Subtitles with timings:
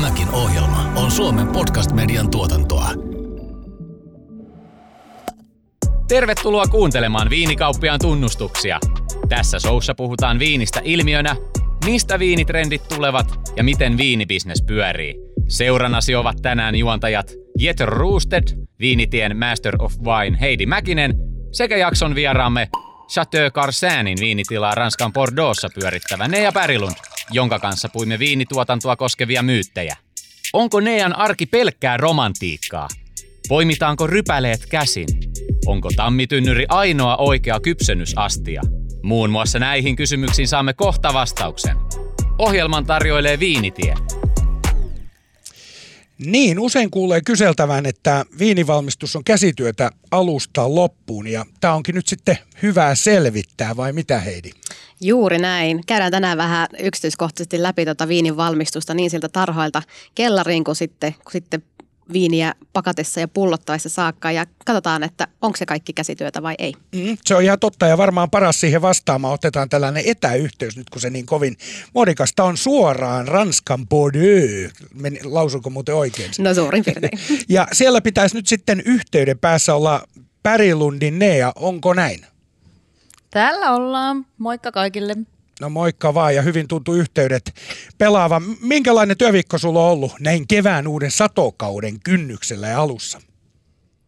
[0.00, 2.90] Tämäkin ohjelma on Suomen podcast-median tuotantoa.
[6.08, 8.78] Tervetuloa kuuntelemaan Viinikauppiaan tunnustuksia.
[9.28, 11.36] Tässä showssa puhutaan viinistä ilmiönä,
[11.84, 13.26] mistä viinitrendit tulevat
[13.56, 15.14] ja miten viinibisnes pyörii.
[15.48, 18.44] Seuranasi ovat tänään juontajat Jeter Roosted,
[18.78, 21.14] Viinitien Master of Wine Heidi Mäkinen
[21.52, 22.68] sekä jakson vieraamme
[23.08, 26.96] Chateau Carsanin viinitilaa Ranskan Bordeauxssa pyörittävä Nea Pärilund,
[27.32, 29.96] jonka kanssa puimme viinituotantoa koskevia myyttejä.
[30.52, 32.88] Onko Nean arki pelkkää romantiikkaa?
[33.48, 35.08] Poimitaanko rypäleet käsin?
[35.66, 38.62] Onko tammitynnyri ainoa oikea kypsennysastia?
[39.02, 41.76] Muun muassa näihin kysymyksiin saamme kohta vastauksen.
[42.38, 43.94] Ohjelman tarjoilee Viinitie.
[46.24, 52.38] Niin, usein kuulee kyseltävän, että viinivalmistus on käsityötä alusta loppuun ja tämä onkin nyt sitten
[52.62, 54.50] hyvää selvittää vai mitä Heidi?
[55.00, 55.80] Juuri näin.
[55.86, 59.82] Käydään tänään vähän yksityiskohtaisesti läpi tuota viinin valmistusta niin siltä tarhoilta
[60.14, 61.62] kellariin kuin sitten, kuin sitten
[62.12, 66.74] viiniä pakatessa ja pullottaessa saakka ja katsotaan, että onko se kaikki käsityötä vai ei.
[66.94, 71.00] Mm, se on ihan totta ja varmaan paras siihen vastaamaan otetaan tällainen etäyhteys nyt kun
[71.00, 71.56] se niin kovin
[71.94, 74.72] modikasta on suoraan Ranskan Bordeaux.
[74.94, 76.30] Men, lausunko muuten oikein?
[76.38, 77.18] No suurin piirtein.
[77.48, 80.08] ja siellä pitäisi nyt sitten yhteyden päässä olla
[80.42, 82.26] Pärilundin Nea, onko näin?
[83.30, 84.26] Täällä ollaan.
[84.38, 85.16] Moikka kaikille.
[85.60, 87.54] No moikka vaan ja hyvin tuntuu yhteydet
[87.98, 88.42] pelaava.
[88.60, 93.20] Minkälainen työviikko sulla on ollut näin kevään uuden satokauden kynnyksellä ja alussa?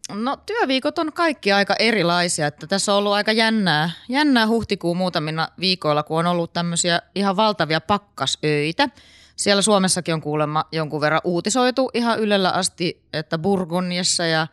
[0.09, 5.47] No työviikot on kaikki aika erilaisia, että tässä on ollut aika jännää, jännää huhtikuun muutamina
[5.59, 8.89] viikoilla, kun on ollut tämmöisiä ihan valtavia pakkasöitä.
[9.35, 14.47] Siellä Suomessakin on kuulemma jonkun verran uutisoitu ihan ylellä asti, että Burgundiassa ja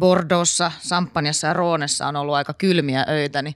[0.00, 3.54] Bordeauxssa, Sampanjassa ja Roonessa on ollut aika kylmiä öitä, niin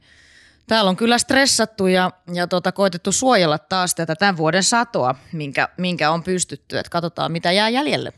[0.66, 5.68] Täällä on kyllä stressattu ja, ja tota, koitettu suojella taas tätä tämän vuoden satoa, minkä,
[5.76, 6.78] minkä on pystytty.
[6.78, 8.12] Että katsotaan, mitä jää jäljelle.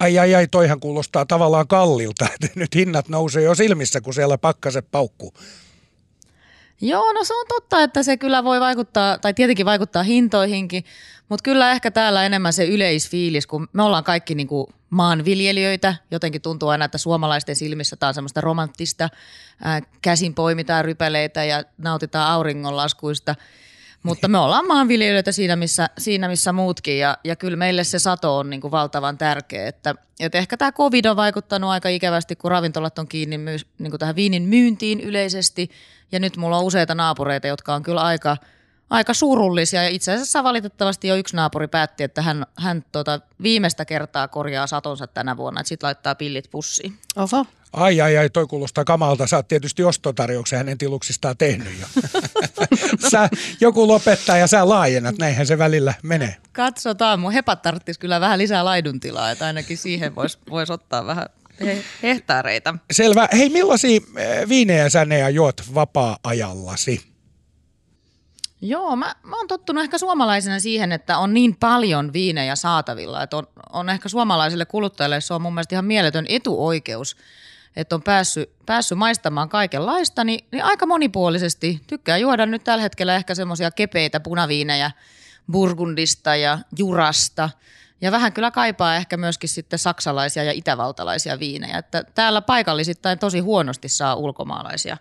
[0.00, 4.38] Ai ai ai, toihan kuulostaa tavallaan kallilta, että nyt hinnat nousee jo silmissä, kun siellä
[4.38, 5.34] pakkaset paukkuu.
[6.80, 10.84] Joo, no se on totta, että se kyllä voi vaikuttaa, tai tietenkin vaikuttaa hintoihinkin,
[11.28, 15.94] mutta kyllä ehkä täällä enemmän se yleisfiilis, kun me ollaan kaikki niin kuin maanviljelijöitä.
[16.10, 19.08] Jotenkin tuntuu aina, että suomalaisten silmissä tämä on semmoista romanttista.
[19.64, 23.34] Ää, käsin poimitaan rypäleitä ja nautitaan auringonlaskuista.
[24.02, 28.38] Mutta me ollaan maanviljelijöitä siinä, missä, siinä, missä muutkin ja, ja kyllä meille se sato
[28.38, 29.68] on niin kuin valtavan tärkeä.
[29.68, 33.90] Että, että ehkä tämä covid on vaikuttanut aika ikävästi, kun ravintolat on kiinni myys, niin
[33.90, 35.70] kuin tähän viinin myyntiin yleisesti.
[36.12, 38.36] Ja nyt mulla on useita naapureita, jotka on kyllä aika–
[38.90, 43.84] aika surullisia ja itse asiassa valitettavasti jo yksi naapuri päätti, että hän, hän tota, viimeistä
[43.84, 46.98] kertaa korjaa satonsa tänä vuonna, että sitten laittaa pillit pussiin.
[47.16, 47.46] Oho.
[47.72, 49.26] Ai ai ai, toi kuulostaa kamalta.
[49.26, 51.86] Sä oot tietysti ostotarjouksen hänen tiluksistaan tehnyt jo.
[53.10, 53.28] sä,
[53.60, 56.36] joku lopettaa ja sä laajennat, näinhän se välillä menee.
[56.52, 61.26] Katsotaan, mun hepat tarvitsisi kyllä vähän lisää laiduntilaa, että ainakin siihen voisi vois ottaa vähän
[62.02, 62.74] hehtaareita.
[62.90, 63.28] Selvä.
[63.32, 67.15] Hei, millaisia eh, viinejä sä ne juot vapaa-ajallasi?
[68.60, 73.36] Joo, mä, mä oon tottunut ehkä suomalaisena siihen, että on niin paljon viinejä saatavilla, että
[73.36, 77.16] on, on ehkä suomalaisille kuluttajille se on mun mielestä ihan mieletön etuoikeus,
[77.76, 81.80] että on päässyt, päässyt maistamaan kaikenlaista, niin, niin aika monipuolisesti.
[81.86, 84.90] Tykkää juoda nyt tällä hetkellä ehkä semmoisia kepeitä punaviinejä
[85.52, 87.50] Burgundista ja Jurasta.
[88.00, 93.40] Ja vähän kyllä kaipaa ehkä myöskin sitten saksalaisia ja itävaltalaisia viinejä, että täällä paikallisittain tosi
[93.40, 94.96] huonosti saa ulkomaalaisia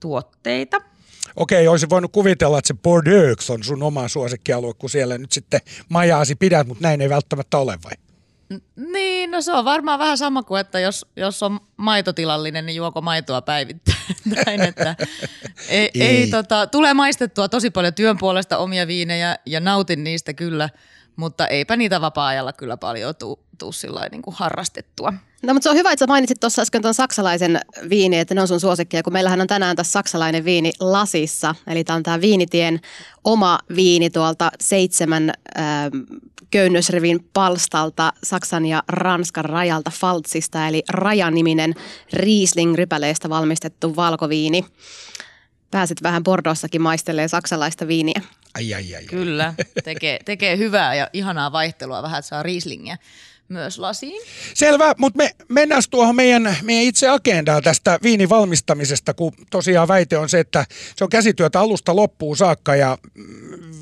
[0.00, 0.80] tuotteita–
[1.36, 5.60] Okei, olisin voinut kuvitella, että se Bordeaux on sun oma suosikkialue, kun siellä nyt sitten
[5.88, 7.92] majaasi pidät, mutta näin ei välttämättä ole vai?
[8.76, 13.00] Niin, no se on varmaan vähän sama kuin, että jos, jos on maitotilallinen, niin juoko
[13.00, 13.98] maitoa päivittäin.
[14.46, 14.96] Näin, että
[15.68, 16.02] ei, ei.
[16.02, 20.68] ei tota, tulee maistettua tosi paljon työn puolesta omia viinejä ja nautin niistä kyllä,
[21.16, 23.40] mutta eipä niitä vapaa-ajalla kyllä paljon tuu,
[24.10, 25.12] niin kuin harrastettua.
[25.42, 28.40] No mutta se on hyvä, että sä mainitsit tuossa äsken tuon saksalaisen viini, että ne
[28.40, 31.54] on sun suosikkia, kun meillähän on tänään tässä saksalainen viini lasissa.
[31.66, 32.80] Eli tämä on tämä Viinitien
[33.24, 35.64] oma viini tuolta seitsemän äh,
[36.50, 41.74] köynnösrivin palstalta Saksan ja Ranskan rajalta Faltsista, eli Rajaniminen
[42.12, 44.64] Riesling-rypäleestä valmistettu valkoviini.
[45.70, 48.20] Pääsit vähän Bordeauxssakin maistelee saksalaista viiniä.
[48.56, 49.04] Ai, ai, ai.
[49.04, 49.54] Kyllä,
[49.84, 52.98] tekee, tekee hyvää ja ihanaa vaihtelua vähän, että saa Rieslingiä
[53.48, 54.22] myös lasiin.
[54.54, 60.18] Selvä, mutta me mennään tuohon meidän, meidän itse agendaan tästä viinin valmistamisesta, kun tosiaan väite
[60.18, 60.64] on se, että
[60.96, 62.98] se on käsityötä alusta loppuun saakka ja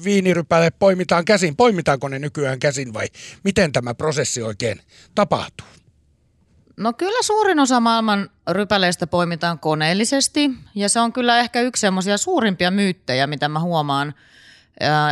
[0.05, 1.57] viinirypäle poimitaan käsin.
[1.57, 3.07] Poimitaanko ne nykyään käsin vai
[3.45, 4.81] miten tämä prosessi oikein
[5.15, 5.67] tapahtuu?
[6.77, 12.17] No kyllä suurin osa maailman rypäleistä poimitaan koneellisesti ja se on kyllä ehkä yksi semmoisia
[12.19, 14.15] suurimpia myyttejä, mitä mä huomaan–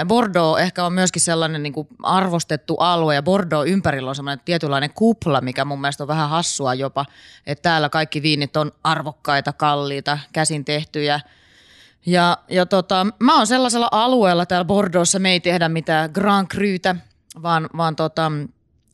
[0.08, 4.90] Bordeaux ehkä on myöskin sellainen niin kuin arvostettu alue ja Bordeaux ympärillä on sellainen tietynlainen
[4.94, 7.06] kupla, mikä mun mielestä on vähän hassua jopa,
[7.46, 11.20] että täällä kaikki viinit on arvokkaita, kalliita, käsin tehtyjä.
[12.06, 16.96] Ja, ja tota, mä oon sellaisella alueella täällä Bordeauxssa, me ei tehdä mitään Grand Cruta,
[17.42, 18.32] vaan, vaan tota,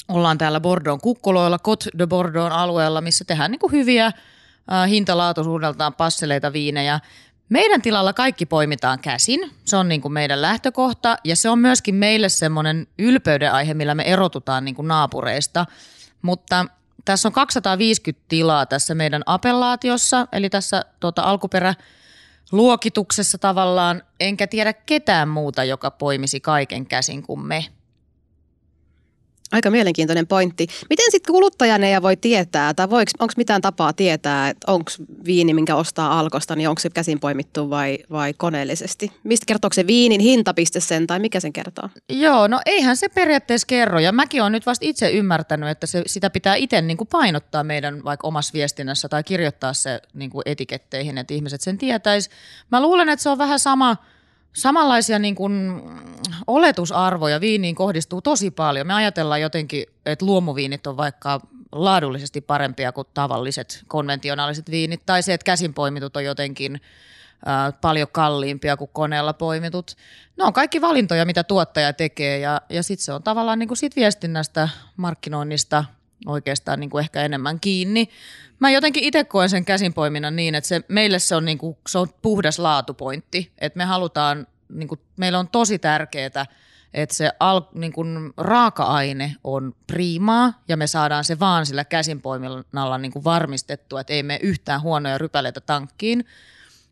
[0.09, 4.13] ollaan täällä Bordeaux kukkoloilla, Côte de Bordeaux alueella, missä tehdään niin kuin hyviä
[4.89, 7.01] hintalaatuisuudeltaan passeleita viinejä.
[7.49, 11.95] Meidän tilalla kaikki poimitaan käsin, se on niin kuin meidän lähtökohta ja se on myöskin
[11.95, 15.67] meille semmoinen ylpeyden aihe, millä me erotutaan niin kuin naapureista.
[16.23, 16.67] Mutta
[17.05, 21.75] tässä on 250 tilaa tässä meidän appellaatiossa, eli tässä tuota, alkuperä
[22.53, 27.65] luokituksessa tavallaan, enkä tiedä ketään muuta, joka poimisi kaiken käsin kuin me.
[29.53, 30.67] Aika mielenkiintoinen pointti.
[30.91, 32.87] Miten sitten kuluttajana ei voi tietää, tai
[33.19, 34.91] onko mitään tapaa tietää, että onko
[35.25, 39.13] viini, minkä ostaa alkosta, niin onko se käsin poimittu vai, vai koneellisesti?
[39.25, 41.89] Mistä kertoo se viinin hintapiste sen, tai mikä sen kertoo?
[42.09, 46.03] Joo, no eihän se periaatteessa kerro, ja mäkin olen nyt vasta itse ymmärtänyt, että se,
[46.07, 50.43] sitä pitää itse niin kuin painottaa meidän vaikka omassa viestinnässä, tai kirjoittaa se niin kuin
[50.47, 52.31] etiketteihin, että ihmiset sen tietäisi.
[52.71, 53.97] Mä luulen, että se on vähän sama–
[54.53, 55.83] samanlaisia niin kuin
[56.47, 58.87] oletusarvoja viiniin kohdistuu tosi paljon.
[58.87, 61.41] Me ajatellaan jotenkin, että luomuviinit on vaikka
[61.73, 66.81] laadullisesti parempia kuin tavalliset konventionaaliset viinit, tai se, että käsin poimitut on jotenkin
[67.81, 69.97] paljon kalliimpia kuin koneella poimitut.
[70.37, 73.79] Ne on kaikki valintoja, mitä tuottaja tekee, ja, ja sitten se on tavallaan niin kuin
[73.79, 75.85] sit viestinnästä, markkinoinnista
[76.27, 78.09] oikeastaan niin kuin ehkä enemmän kiinni.
[78.59, 81.99] Mä jotenkin itse koen sen käsinpoiminnan niin, että se, meille se on, niin kuin, se
[81.99, 83.53] on puhdas laatupointti.
[83.59, 86.47] Että me halutaan, niin kuin, meillä on tosi tärkeää,
[86.95, 92.99] että se al, niin kuin, raaka-aine on priimaa ja me saadaan se vaan sillä käsinpoiminnalla
[92.99, 96.25] niin kuin varmistettua, että ei mene yhtään huonoja rypäleitä tankkiin.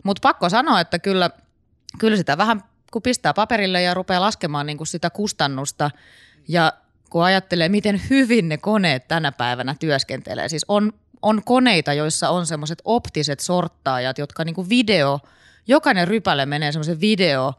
[0.03, 1.31] Mutta pakko sanoa, että kyllä,
[1.99, 2.63] kyllä sitä vähän
[2.93, 5.91] kun pistää paperille ja rupeaa laskemaan niin kuin sitä kustannusta
[6.49, 6.73] ja
[7.11, 10.49] kun ajattelee, miten hyvin ne koneet tänä päivänä työskentelee.
[10.49, 10.93] Siis on
[11.23, 15.21] on koneita, joissa on semmoiset optiset sorttaajat, jotka niinku video,
[15.67, 17.55] jokainen rypäle menee semmoisen video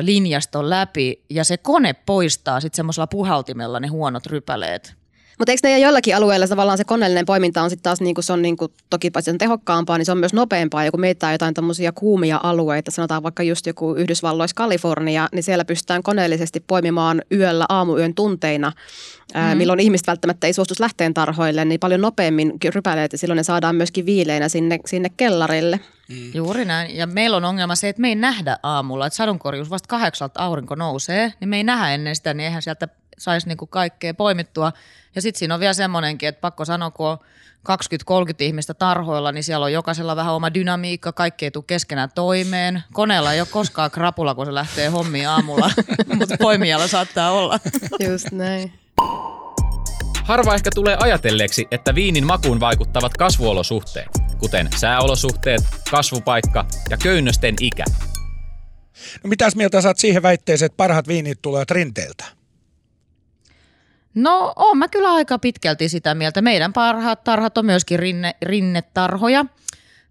[0.00, 4.94] linjaston läpi ja se kone poistaa sitten semmoisella puhaltimella ne huonot rypäleet.
[5.38, 8.32] Mutta eikö ne joillakin alueilla tavallaan se koneellinen poiminta on sitten taas, niin kuin se
[8.32, 10.84] on niin kuin, toki paitsi on tehokkaampaa, niin se on myös nopeampaa.
[10.84, 15.64] Ja kun mietitään jotain tämmöisiä kuumia alueita, sanotaan vaikka just joku Yhdysvalloissa Kalifornia, niin siellä
[15.64, 19.40] pystytään koneellisesti poimimaan yöllä aamuyön tunteina, mm.
[19.40, 23.42] ää, milloin ihmiset välttämättä ei suostus lähteen tarhoille, niin paljon nopeammin rypäleet ja silloin ne
[23.42, 25.80] saadaan myöskin viileinä sinne, sinne kellarille.
[26.08, 26.30] Mm.
[26.34, 26.96] Juuri näin.
[26.96, 30.74] Ja meillä on ongelma se, että me ei nähdä aamulla, että sadonkorjuus vasta kahdeksalta aurinko
[30.74, 32.88] nousee, niin me ei nähdä ennen sitä, niin eihän sieltä
[33.24, 34.72] saisi niinku kaikkea poimittua.
[35.14, 37.18] Ja sitten siinä on vielä semmoinenkin, että pakko sanoa, kun on
[37.68, 37.74] 20-30
[38.40, 42.82] ihmistä tarhoilla, niin siellä on jokaisella vähän oma dynamiikka, kaikki ei tule keskenään toimeen.
[42.92, 45.70] Koneella ei ole koskaan krapula, kun se lähtee hommiin aamulla,
[46.18, 47.60] mutta poimijalla saattaa olla.
[48.08, 48.72] Just näin.
[50.24, 57.84] Harva ehkä tulee ajatelleeksi, että viinin makuun vaikuttavat kasvuolosuhteet, kuten sääolosuhteet, kasvupaikka ja köynnösten ikä.
[59.24, 62.24] No mitäs mieltä saat siihen väitteeseen, että parhaat viinit tulevat rinteeltä?
[64.14, 66.42] No on mä kyllä aika pitkälti sitä mieltä.
[66.42, 69.44] Meidän parhaat tarhat on myöskin rinne, rinnetarhoja.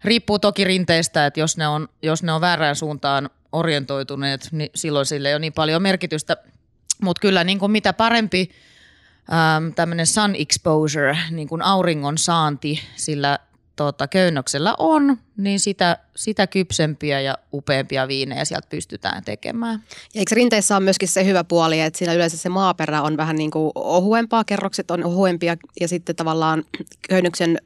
[0.03, 5.05] Riippuu toki rinteistä, että jos ne on, jos ne on väärään suuntaan orientoituneet, niin silloin
[5.05, 6.37] sille ei ole niin paljon merkitystä.
[7.01, 8.49] Mutta kyllä niin kuin mitä parempi
[9.75, 13.39] tämmöinen sun exposure, niin kuin auringon saanti sillä
[13.75, 19.83] tota, köynnöksellä on, niin sitä, sitä kypsempiä ja upeampia viinejä sieltä pystytään tekemään.
[20.13, 23.35] Ja eikö rinteissä on myöskin se hyvä puoli, että siinä yleensä se maaperä on vähän
[23.35, 26.63] niin kuin ohuempaa, kerrokset on ohuempia ja sitten tavallaan
[27.09, 27.57] köynnöksen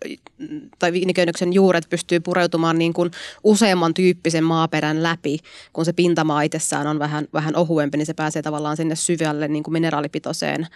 [0.79, 3.11] tai viiniköynnöksen juuret pystyy pureutumaan niin kuin
[3.43, 5.39] useamman tyyppisen maaperän läpi,
[5.73, 9.63] kun se pintamaa itsessään on vähän, vähän ohuempi, niin se pääsee tavallaan sinne syvälle niin
[9.63, 10.67] kuin mineraalipitoiseen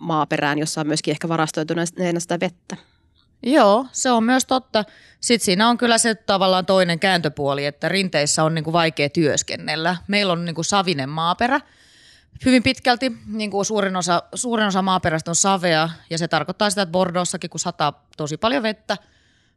[0.00, 2.76] maaperään, jossa on myöskin ehkä varastoituneena sitä vettä.
[3.42, 4.84] Joo, se on myös totta.
[5.20, 9.96] Sitten siinä on kyllä se tavallaan toinen kääntöpuoli, että rinteissä on niinku vaikea työskennellä.
[10.08, 11.60] Meillä on niinku savinen maaperä.
[12.44, 16.82] Hyvin pitkälti niin kuin suurin, osa, suurin osa maaperästä on savea ja se tarkoittaa sitä,
[16.82, 18.96] että Bordeauxssakin kun sataa tosi paljon vettä,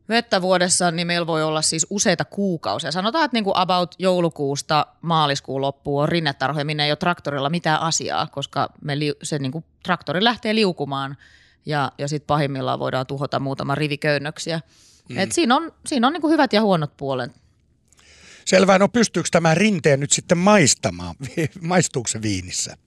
[0.10, 2.92] vettä vuodessa, niin meillä voi olla siis useita kuukausia.
[2.92, 7.82] Sanotaan, että niin kuin about joulukuusta maaliskuun loppuun on rinnetarhoja, minne ei ole traktorilla mitään
[7.82, 11.18] asiaa, koska me li, se niin kuin, traktori lähtee liukumaan–
[11.66, 14.62] ja, ja sitten pahimmillaan voidaan tuhota muutama riviköynnöksiä.
[15.10, 15.18] Mm.
[15.18, 17.32] Et siinä on, siinä on niinku hyvät ja huonot puolet.
[18.46, 21.16] Selvä, no pystyykö tämä rinteen nyt sitten maistamaan?
[21.62, 22.78] Maistuuko se viinissä?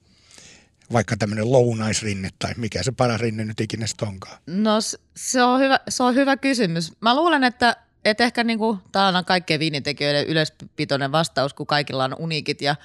[0.93, 4.37] Vaikka tämmöinen lounaisrinne tai mikä se paras rinne nyt ikinä onkaan?
[4.47, 4.71] No
[5.15, 6.93] se on hyvä, se on hyvä kysymys.
[7.01, 12.15] Mä luulen, että, että ehkä niinku, tämä on kaikkien viinitekijöiden yleispitoinen vastaus, kun kaikilla on
[12.19, 12.75] uniikit ja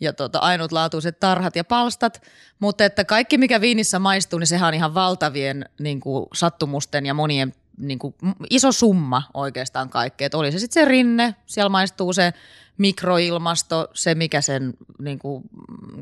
[0.00, 2.22] ja tota, ainutlaatuiset tarhat ja palstat,
[2.58, 7.14] mutta että kaikki mikä viinissä maistuu, niin sehän on ihan valtavien niin kuin, sattumusten ja
[7.14, 8.14] monien niin kuin,
[8.50, 10.28] iso summa oikeastaan kaikkea.
[10.34, 12.32] Oli se sitten se rinne, siellä maistuu se
[12.78, 15.42] mikroilmasto, se mikä sen niin kuin,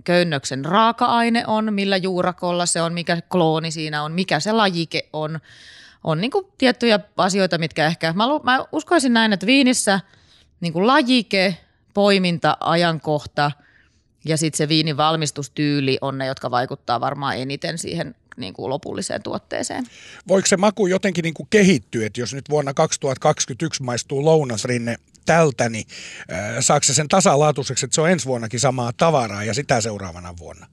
[0.05, 5.41] köynnöksen raaka-aine on, millä juurakolla se on, mikä klooni siinä on, mikä se lajike on.
[6.05, 10.01] On niin kuin, tiettyjä asioita, mitkä ehkä, mä, mä uskoisin näin, että viinissä
[10.61, 11.57] niin kuin lajike,
[11.95, 13.51] poiminta, ajankohta
[14.25, 19.23] ja sitten se viinin valmistustyyli on ne, jotka vaikuttaa varmaan eniten siihen niin kuin lopulliseen
[19.23, 19.87] tuotteeseen.
[20.29, 25.69] Voiko se maku jotenkin niin kuin kehittyä, että jos nyt vuonna 2021 maistuu lounasrinne tältä,
[25.69, 25.87] niin
[26.33, 30.35] äh, saako se sen tasalaatuiseksi, että se on ensi vuonnakin samaa tavaraa ja sitä seuraavana
[30.39, 30.67] vuonna?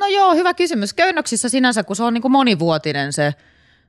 [0.00, 0.94] No joo, hyvä kysymys.
[0.94, 3.34] Köynnöksissä sinänsä, kun se on niin kuin monivuotinen se,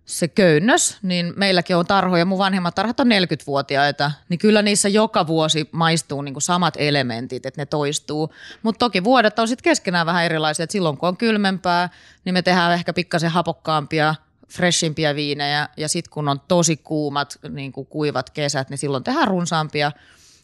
[0.05, 5.27] se köynnös, niin meilläkin on tarhoja, mun vanhemmat tarhat on 40-vuotiaita, niin kyllä niissä joka
[5.27, 8.33] vuosi maistuu niin kuin samat elementit, että ne toistuu.
[8.63, 11.89] Mutta toki vuodet on sitten keskenään vähän erilaisia, että silloin kun on kylmempää,
[12.25, 14.15] niin me tehdään ehkä pikkasen hapokkaampia
[14.49, 19.27] freshimpiä viinejä ja sitten kun on tosi kuumat, niin kuin kuivat kesät, niin silloin tehdään
[19.27, 19.91] runsaampia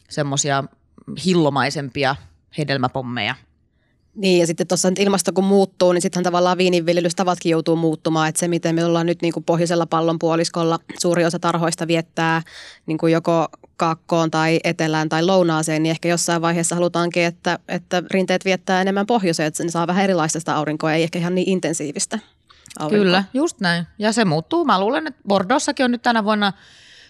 [0.08, 0.64] semmoisia
[1.24, 2.16] hillomaisempia
[2.58, 3.34] hedelmäpommeja.
[4.14, 8.28] Niin ja sitten tuossa ilmasto kun muuttuu, niin sittenhän tavallaan viininviljelystavatkin joutuu muuttumaan.
[8.28, 12.42] Että se miten me ollaan nyt niin kuin pohjoisella pallonpuoliskolla, suuri osa tarhoista viettää
[12.86, 18.02] niin kuin joko kaakkoon tai etelään tai lounaaseen, niin ehkä jossain vaiheessa halutaankin, että, että
[18.10, 21.48] rinteet viettää enemmän pohjoiseen, että ne saa vähän erilaista sitä aurinkoa, ei ehkä ihan niin
[21.48, 22.18] intensiivistä
[22.78, 23.04] aurinkoa.
[23.04, 23.86] Kyllä, just näin.
[23.98, 24.64] Ja se muuttuu.
[24.64, 26.52] Mä luulen, että Bordossakin on nyt tänä vuonna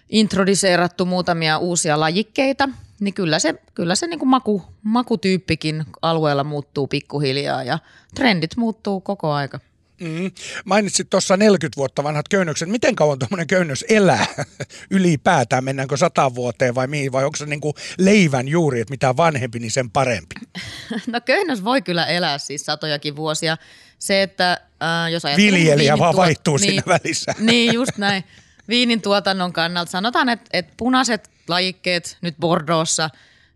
[0.08, 2.68] introduseerattu muutamia uusia lajikkeita,
[3.02, 7.78] niin kyllä se, kyllä se niin kuin maku, makutyyppikin alueella muuttuu pikkuhiljaa ja
[8.14, 9.60] trendit muuttuu koko aika.
[10.00, 10.30] Mm.
[10.64, 12.68] Mainitsit tuossa 40 vuotta vanhat köynnökset.
[12.68, 14.26] Miten kauan tuommoinen köynnös elää
[14.90, 15.64] ylipäätään?
[15.64, 17.12] Mennäänkö sata vuoteen vai mihin?
[17.12, 20.34] Vai onko se niinku leivän juuri, että mitä vanhempi, niin sen parempi?
[21.06, 23.56] No köynnös voi kyllä elää siis satojakin vuosia.
[23.98, 27.34] Se, että äh, jos Viljelijä vaan vaihtuu niin, siinä välissä.
[27.38, 28.24] Niin, just näin.
[28.68, 33.10] Viinin tuotannon kannalta sanotaan, että, että punaiset lajikkeet nyt Bordeauxssa,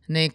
[0.08, 0.32] niin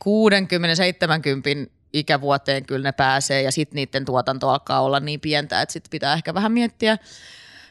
[1.67, 5.89] 60-70 ikävuoteen kyllä ne pääsee ja sitten niiden tuotanto alkaa olla niin pientä, että sitten
[5.89, 6.97] pitää ehkä vähän miettiä.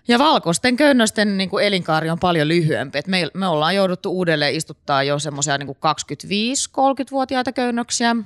[0.09, 2.99] Ja valkoisten köynnösten niin kuin elinkaari on paljon lyhyempi.
[2.99, 8.17] Et me, me ollaan jouduttu uudelleen istuttaa jo semmoisia niin 25-30-vuotiaita köynnöksiä.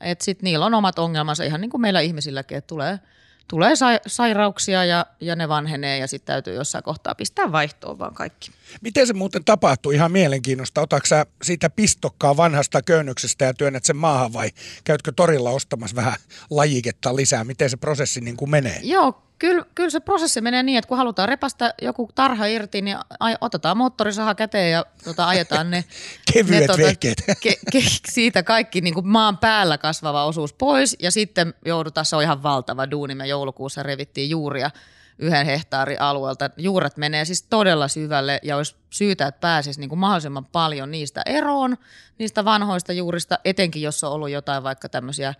[0.00, 2.98] Että sitten niillä on omat ongelmansa ihan niin kuin meillä ihmisilläkin, että tulee–
[3.48, 8.14] tulee sa- sairauksia ja, ja ne vanhenee ja sitten täytyy jossain kohtaa pistää vaihtoon vaan
[8.14, 8.50] kaikki.
[8.80, 9.92] Miten se muuten tapahtuu?
[9.92, 10.80] Ihan mielenkiinnosta.
[10.80, 14.50] Otatko sä siitä pistokkaa vanhasta köynnöksestä ja työnnät sen maahan vai
[14.84, 16.14] käytkö torilla ostamassa vähän
[16.50, 17.44] lajiketta lisää?
[17.44, 18.80] Miten se prosessi niin kuin menee?
[18.82, 22.96] Joo, Kyllä, kyllä se prosessi menee niin, että kun halutaan repästä joku tarha irti, niin
[23.40, 25.84] otetaan moottorisaha käteen ja tota, ajetaan ne,
[26.32, 26.94] Kevyet ne, tota,
[27.40, 32.16] ke, ke, siitä kaikki niin kuin maan päällä kasvava osuus pois ja sitten joudutaan, se
[32.16, 34.70] on ihan valtava duuni, me joulukuussa revittiin juuria
[35.18, 36.50] yhden hehtaarin alueelta.
[36.56, 41.22] Juuret menee siis todella syvälle ja olisi syytä, että pääsisi niin kuin mahdollisimman paljon niistä
[41.26, 41.76] eroon,
[42.18, 45.34] niistä vanhoista juurista, etenkin jos on ollut jotain vaikka tämmöisiä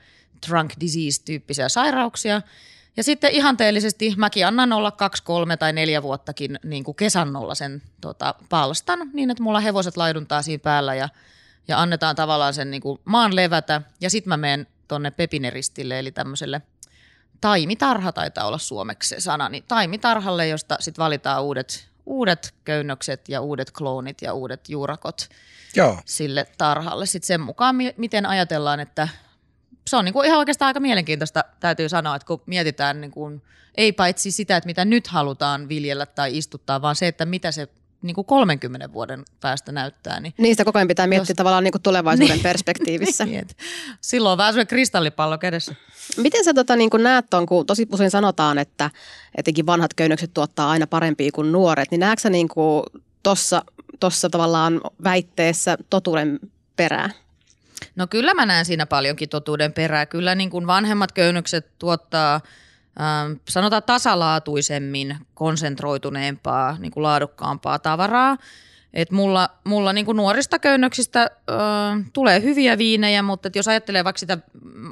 [0.47, 2.43] trunk disease-tyyppisiä sairauksia–
[2.97, 7.83] ja sitten ihanteellisesti mäkin annan olla kaksi, kolme tai neljä vuottakin niin kuin kesannolla sen
[8.01, 11.09] tota, palstan, niin että mulla hevoset laiduntaa siinä päällä ja,
[11.69, 13.83] ja annetaan tavallaan sen niin kuin maan levätä.
[14.01, 16.63] Ja sitten mä menen tonne pepineristille, eli tämmöiselle
[17.45, 23.41] taimitarha taitaa olla suomeksi se sana, niin taimitarhalle, josta sitten valitaan uudet, uudet köynnökset ja
[23.41, 25.29] uudet kloonit ja uudet juurakot
[25.77, 25.99] Joo.
[26.05, 27.07] sille tarhalle.
[27.07, 29.09] Sitten sen mukaan, miten ajatellaan, että
[29.87, 33.43] se on niin kuin ihan oikeastaan aika mielenkiintoista, täytyy sanoa, että kun mietitään niin kuin,
[33.75, 37.69] ei paitsi sitä, että mitä nyt halutaan viljellä tai istuttaa, vaan se, että mitä se
[38.05, 40.21] niin kuin 30 vuoden päästä näyttää.
[40.21, 41.37] Niin Niistä koko ajan pitää miettiä jos...
[41.37, 42.43] tavallaan niin kuin tulevaisuuden niin.
[42.53, 43.25] perspektiivissä.
[43.25, 43.47] niin,
[44.01, 45.75] silloin on vähän kristallipallo kädessä.
[46.17, 48.91] Miten sä tota, niin kuin näet ton, kun tosi usein sanotaan, että
[49.35, 52.49] etenkin vanhat köynnökset tuottaa aina parempia kuin nuoret, niin näetkö sä niin
[54.01, 56.41] tuossa tavallaan väitteessä totuuden
[56.77, 57.11] perää?
[57.97, 60.07] No kyllä mä näen siinä paljonkin totuuden perää.
[60.07, 62.41] Kyllä niin kuin vanhemmat köynnökset tuottaa
[63.49, 68.37] sanotaan tasalaatuisemmin konsentroituneempaa, niin kuin laadukkaampaa tavaraa.
[68.95, 71.55] Et mulla, mulla niin kuin nuorista köynnöksistä ö,
[72.13, 74.39] tulee hyviä viinejä, mutta jos ajattelee vaikka sitä,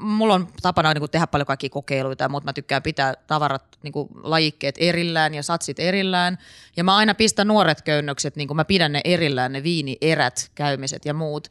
[0.01, 3.93] mulla on tapana niin kuin tehdä paljon kaikkia kokeiluita, mutta mä tykkään pitää tavarat, niin
[3.93, 6.39] kuin lajikkeet erillään ja satsit erillään.
[6.77, 11.05] Ja mä aina pistän nuoret köynnökset, niin kuin mä pidän ne erillään, ne viinierät, käymiset
[11.05, 11.49] ja muut.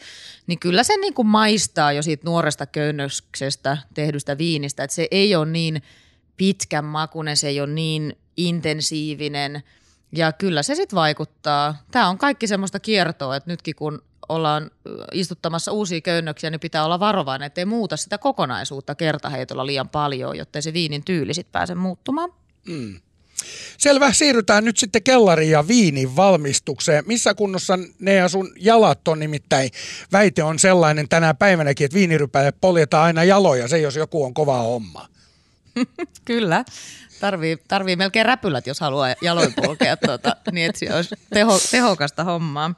[0.47, 5.35] Niin kyllä se niin kuin maistaa jo siitä nuoresta köynnöksestä tehdystä viinistä, että se ei
[5.35, 5.83] ole niin
[6.37, 9.63] pitkän makunen, se ei ole niin intensiivinen–
[10.15, 11.83] ja kyllä se sitten vaikuttaa.
[11.91, 14.71] Tämä on kaikki semmoista kiertoa, että nytkin kun ollaan
[15.11, 20.61] istuttamassa uusia köynnöksiä, niin pitää olla varovainen, ettei muuta sitä kokonaisuutta kertaheitolla liian paljon, jotta
[20.61, 22.33] se viinin tyyli sitten pääse muuttumaan.
[22.67, 22.99] Mm.
[23.77, 27.03] Selvä, siirrytään nyt sitten kellariin ja viinin valmistukseen.
[27.07, 29.69] Missä kunnossa ne ja sun jalat on nimittäin?
[30.11, 34.57] Väite on sellainen tänä päivänäkin, että viinirypäille poljetaan aina jaloja, se jos joku on kova
[34.57, 35.07] homma.
[36.25, 36.63] Kyllä.
[37.19, 42.23] Tarvii, tarvii melkein räpylät, jos haluaa jaloin polkea, tuota, niin että se olisi teho, tehokasta
[42.23, 42.73] hommaa.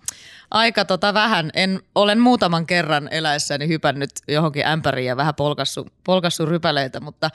[0.52, 1.50] Aika tota vähän.
[1.54, 7.30] En, olen muutaman kerran eläessäni hypännyt johonkin ämpäriin ja vähän polkassu, polkassu rypäleitä, mutta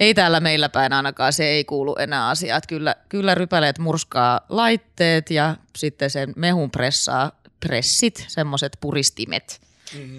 [0.00, 2.62] ei täällä meillä päin ainakaan, se ei kuulu enää asiaan.
[2.68, 9.60] Kyllä, kyllä rypäleet murskaa laitteet ja sitten sen mehun pressaa pressit, semmoiset puristimet–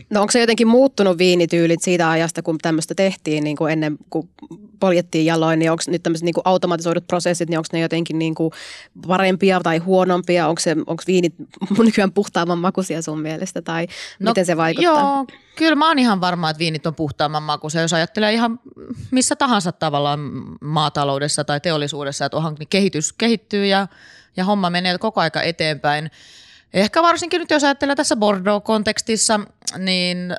[0.10, 4.30] No onko se jotenkin muuttunut viinityylit siitä ajasta, kun tämmöistä tehtiin niin kuin ennen kuin
[4.80, 8.36] poljettiin jaloin, niin onko nyt tämmöiset niin kuin automatisoidut prosessit, niin onko ne jotenkin niin
[8.36, 8.52] kuin
[9.08, 10.48] parempia tai huonompia?
[10.48, 11.34] Onko, se, onko viinit
[11.86, 13.88] nykyään puhtaamman makuisia sun mielestä tai
[14.20, 14.94] no, miten se vaikuttaa?
[14.94, 15.26] Joo,
[15.56, 17.82] kyllä mä oon ihan varma, että viinit on puhtaamman makuisia.
[17.82, 18.60] Jos ajattelee ihan
[19.12, 20.20] missä tahansa tavallaan
[20.62, 23.88] maataloudessa tai teollisuudessa, että onhan kehitys kehittyy ja,
[24.38, 26.12] ja homma menee koko aika eteenpäin.
[26.74, 29.40] Ehkä varsinkin nyt, jos ajattelee tässä Bordeaux-kontekstissa,
[29.78, 30.36] niin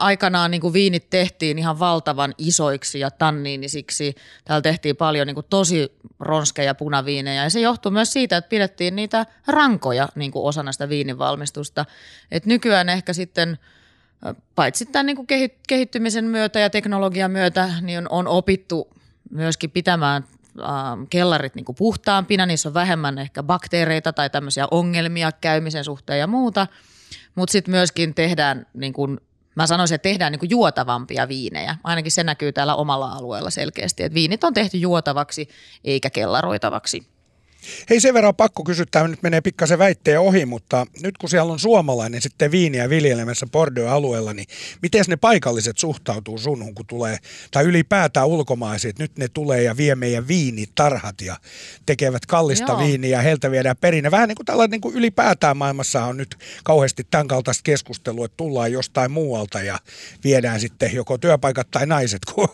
[0.00, 4.14] aikanaan niin kuin viinit tehtiin ihan valtavan isoiksi ja tanniinisiksi.
[4.44, 8.96] Täällä tehtiin paljon niin kuin tosi ronskeja punaviinejä ja se johtuu myös siitä, että pidettiin
[8.96, 11.84] niitä rankoja niin kuin osana sitä viininvalmistusta.
[12.30, 13.58] Et nykyään ehkä sitten
[14.54, 15.28] paitsi tämän niin kuin
[15.68, 18.90] kehittymisen myötä ja teknologian myötä, niin on, on opittu
[19.30, 20.24] myöskin pitämään
[20.60, 26.18] Ähm, kellarit niin kuin puhtaampina, niissä on vähemmän ehkä bakteereita tai tämmöisiä ongelmia käymisen suhteen
[26.18, 26.66] ja muuta,
[27.34, 29.20] mutta sitten myöskin tehdään, niin kuin,
[29.54, 31.76] mä sanoisin, että tehdään niin kuin juotavampia viinejä.
[31.84, 35.48] Ainakin se näkyy täällä omalla alueella selkeästi, että viinit on tehty juotavaksi
[35.84, 37.13] eikä kellaroitavaksi.
[37.90, 41.52] Hei sen verran pakko kysyä, tämä nyt menee pikkasen väitteen ohi, mutta nyt kun siellä
[41.52, 44.46] on suomalainen sitten viiniä viljelemässä Bordeaux-alueella, niin
[44.82, 47.18] miten ne paikalliset suhtautuu sunhun, kun tulee,
[47.50, 51.36] tai ylipäätään ulkomaiset, nyt ne tulee ja vie meidän viinitarhat ja
[51.86, 52.78] tekevät kallista Joo.
[52.78, 54.10] viiniä ja heiltä viedään perinne.
[54.10, 58.36] Vähän niin kuin tällainen niin kuin ylipäätään maailmassa on nyt kauheasti tämän kaltaista keskustelua, että
[58.36, 59.78] tullaan jostain muualta ja
[60.24, 62.48] viedään sitten joko työpaikat tai naiset, kun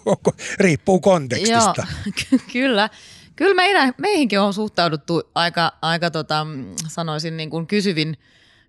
[0.58, 1.86] riippuu kontekstista.
[2.06, 2.90] Joo, kyllä.
[3.40, 6.46] Kyllä meidän, meihinkin on suhtauduttu aika, aika tota,
[6.88, 8.18] sanoisin niin kuin kysyvin,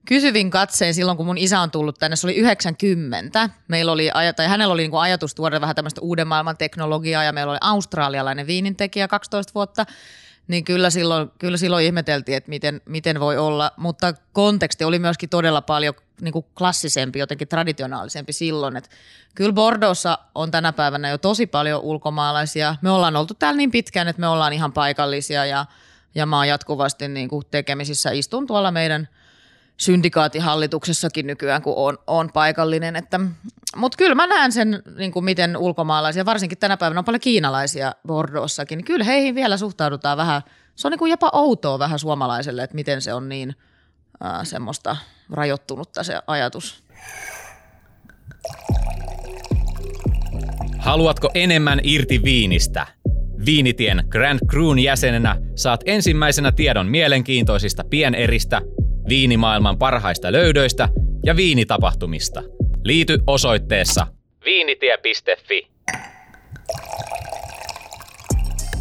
[0.06, 2.16] kysyvin katseen silloin, kun mun isä on tullut tänne.
[2.16, 3.50] Se oli 90.
[3.68, 7.34] Meillä oli, tai hänellä oli niin kuin ajatus tuoda vähän tämmöistä uuden maailman teknologiaa ja
[7.34, 9.86] meillä oli australialainen viinintekijä 12 vuotta
[10.52, 15.30] niin kyllä silloin, kyllä silloin ihmeteltiin, että miten, miten voi olla, mutta konteksti oli myöskin
[15.30, 18.90] todella paljon niin kuin klassisempi, jotenkin traditionaalisempi silloin, että
[19.36, 22.76] kyllä Bordeauxssa on tänä päivänä jo tosi paljon ulkomaalaisia.
[22.82, 25.66] Me ollaan oltu täällä niin pitkään, että me ollaan ihan paikallisia ja,
[26.16, 28.12] ja mä oon jatkuvasti niin kuin tekemisissä.
[28.12, 29.08] Istun tuolla meidän–
[29.82, 32.96] syndikaatihallituksessakin nykyään, kun on, on paikallinen.
[32.96, 33.20] Että,
[33.76, 37.92] mutta kyllä mä näen sen, niin kuin miten ulkomaalaisia, varsinkin tänä päivänä on paljon kiinalaisia
[38.08, 40.42] Bordeauxssakin, niin kyllä heihin vielä suhtaudutaan vähän,
[40.76, 43.56] se on niin kuin jopa outoa vähän suomalaiselle, että miten se on niin
[44.24, 44.98] ää, semmoista
[45.30, 46.84] rajoittunutta se ajatus.
[50.80, 52.88] Haluatko enemmän irti viinistä?
[53.46, 58.62] Viinitien Grand Cruun jäsenenä saat ensimmäisenä tiedon mielenkiintoisista pieneristä–
[59.10, 60.90] viinimaailman parhaista löydöistä
[61.26, 62.44] ja viinitapahtumista.
[62.84, 64.08] Liity osoitteessa
[64.46, 65.67] viinitie.fi.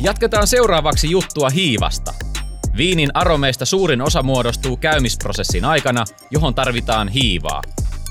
[0.02, 2.14] Jatketaan seuraavaksi juttua hiivasta.
[2.76, 7.62] Viinin aromeista suurin osa muodostuu käymisprosessin aikana, johon tarvitaan hiivaa.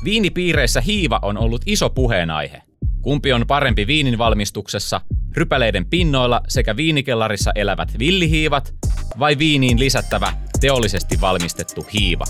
[0.03, 2.61] Viinipiireissä hiiva on ollut iso puheenaihe.
[3.01, 5.01] Kumpi on parempi viinin valmistuksessa,
[5.35, 8.73] rypäleiden pinnoilla sekä viinikellarissa elävät villihiivat
[9.19, 12.25] vai viiniin lisättävä teollisesti valmistettu hiiva.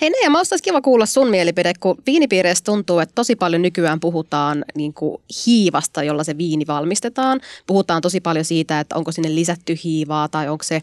[0.00, 4.00] Hei Nea, mä olisi kiva kuulla sun mielipide, kun viinipiireissä tuntuu, että tosi paljon nykyään
[4.00, 7.40] puhutaan niin kuin hiivasta, jolla se viini valmistetaan.
[7.66, 10.82] Puhutaan tosi paljon siitä, että onko sinne lisätty hiivaa tai onko se,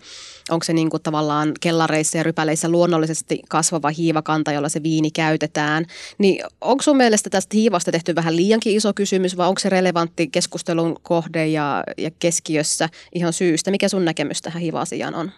[0.49, 5.85] onko se niin kuin tavallaan kellareissa ja rypäleissä luonnollisesti kasvava hiivakanta, jolla se viini käytetään.
[6.17, 10.27] Niin onko sun mielestä tästä hiivasta tehty vähän liiankin iso kysymys vai onko se relevantti
[10.27, 13.71] keskustelun kohde ja, ja keskiössä ihan syystä?
[13.71, 15.31] Mikä sun näkemys tähän hiiva-asiaan on?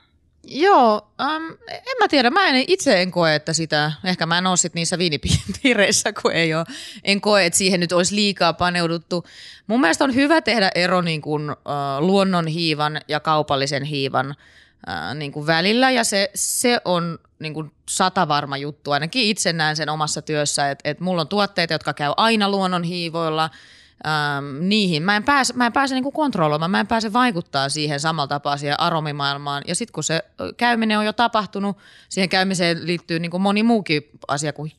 [0.50, 2.30] Joo, um, en mä tiedä.
[2.30, 6.32] Mä en, itse en koe, että sitä, ehkä mä en ole sit niissä viinipiireissä, kun
[6.32, 6.66] ei ole.
[7.04, 9.26] En koe, että siihen nyt olisi liikaa paneuduttu.
[9.68, 11.56] Mun mielestä on hyvä tehdä ero niin kuin, uh,
[12.00, 15.92] luonnon hiivan ja kaupallisen hiivan uh, niin kuin välillä.
[15.92, 18.92] Ja se, se on niin kuin sata varma juttu.
[18.92, 22.84] Ainakin itse näen sen omassa työssä, että, että mulla on tuotteita, jotka käy aina luonnon
[22.84, 23.50] hiivoilla–
[24.06, 25.04] ähm, niihin.
[25.04, 28.58] Mä en pääse, mä en pääse niinku kontrolloimaan, mä en pääse vaikuttaa siihen samalla tapaa
[28.58, 29.64] siihen aromimaailmaan.
[29.68, 30.24] Ja sitten kun se
[30.58, 31.78] käyminen on jo tapahtunut,
[32.10, 34.72] siihen käymiseen liittyy niinku moni muukin asia kuin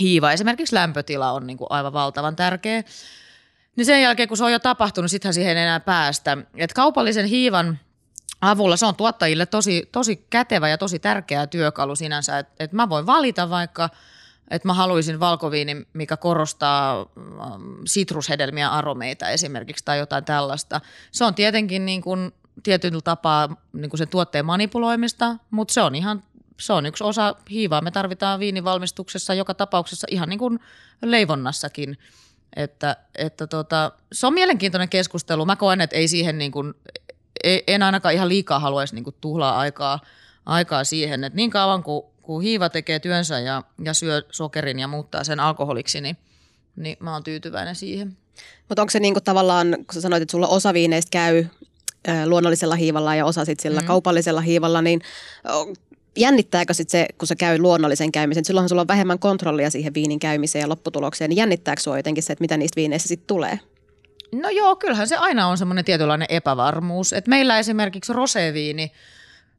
[0.00, 0.32] hiiva.
[0.32, 2.82] Esimerkiksi lämpötila on niinku aivan valtavan tärkeä.
[3.76, 6.38] Niin sen jälkeen, kun se on jo tapahtunut, sittenhän siihen ei enää päästä.
[6.56, 7.78] Et kaupallisen hiivan
[8.40, 12.88] avulla se on tuottajille tosi, tosi kätevä ja tosi tärkeä työkalu sinänsä, että et mä
[12.88, 13.90] voin valita vaikka–
[14.50, 17.32] että mä haluaisin valkoviinin, mikä korostaa mm,
[17.86, 20.80] sitrushedelmiä aromeita esimerkiksi tai jotain tällaista.
[21.12, 25.94] Se on tietenkin niin kuin tietyllä tapaa niin kuin sen tuotteen manipuloimista, mutta se on
[25.94, 26.22] ihan
[26.60, 27.80] se on yksi osa hiivaa.
[27.80, 30.60] Me tarvitaan viinivalmistuksessa joka tapauksessa ihan niin kuin
[31.02, 31.98] leivonnassakin.
[32.56, 35.46] Että, että tota, se on mielenkiintoinen keskustelu.
[35.46, 36.74] Mä koen, että ei siihen niin kuin,
[37.44, 40.00] e, en ainakaan ihan liikaa haluaisi niin kuin tuhlaa aikaa,
[40.46, 41.24] aikaa siihen.
[41.24, 45.40] Että niin kauan kuin kun hiiva tekee työnsä ja, ja syö sokerin ja muuttaa sen
[45.40, 46.16] alkoholiksi, niin,
[46.76, 48.16] niin mä oon tyytyväinen siihen.
[48.68, 51.44] Mutta onko se niinku tavallaan, kun sä sanoit, että sulla osa viineistä käy
[52.26, 53.86] luonnollisella hiivalla ja osa sitten sillä mm.
[53.86, 55.00] kaupallisella hiivalla, niin
[56.16, 60.18] jännittääkö sitten se, kun se käy luonnollisen käymisen, silloinhan sulla on vähemmän kontrollia siihen viinin
[60.18, 63.58] käymiseen ja lopputulokseen, niin jännittääkö sua jotenkin se, että mitä niistä viineistä sitten tulee?
[64.32, 67.12] No joo, kyllähän se aina on semmoinen tietynlainen epävarmuus.
[67.12, 68.92] Et meillä esimerkiksi roseviini,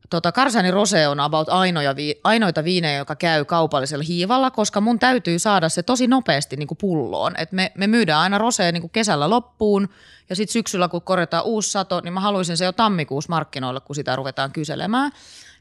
[0.10, 5.40] Tota, Karsani Rose on about ainoja, ainoita viinejä, joka käy kaupallisella hiivalla, koska mun täytyy
[5.40, 7.34] saada se tosi nopeasti niin kuin pulloon.
[7.38, 9.90] Et me, me myydään aina Rosea niin kuin kesällä loppuun
[10.30, 13.96] ja sitten syksyllä kun korjataan uusi sato, niin mä haluaisin se jo tammikuussa markkinoilla, kun
[13.96, 15.12] sitä ruvetaan kyselemään.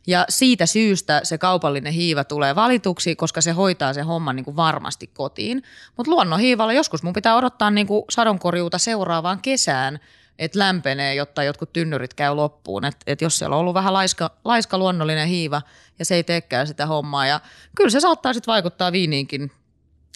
[0.07, 4.57] Ja siitä syystä se kaupallinen hiiva tulee valituksi, koska se hoitaa sen homman niin kuin
[4.57, 5.63] varmasti kotiin.
[5.97, 9.99] Mutta luonnonhiivalla joskus mun pitää odottaa niin kuin sadonkorjuuta seuraavaan kesään–
[10.39, 12.85] että lämpenee, jotta jotkut tynnyrit käy loppuun.
[12.85, 15.63] Että et jos siellä on ollut vähän laiska, laiska luonnollinen hiiva
[15.99, 17.27] ja se ei teekään sitä hommaa.
[17.27, 17.41] Ja
[17.77, 19.51] kyllä se saattaa sitten vaikuttaa viiniinkin,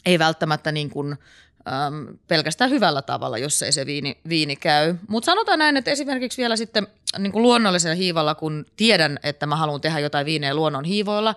[0.07, 1.17] ei välttämättä niin kuin,
[1.69, 4.95] äm, pelkästään hyvällä tavalla, jos ei se viini, viini käy.
[5.09, 6.87] Mutta sanotaan näin, että esimerkiksi vielä sitten
[7.19, 11.35] niin kuin luonnollisella hiivalla, kun tiedän, että mä haluan tehdä jotain viinejä luonnon hiivoilla,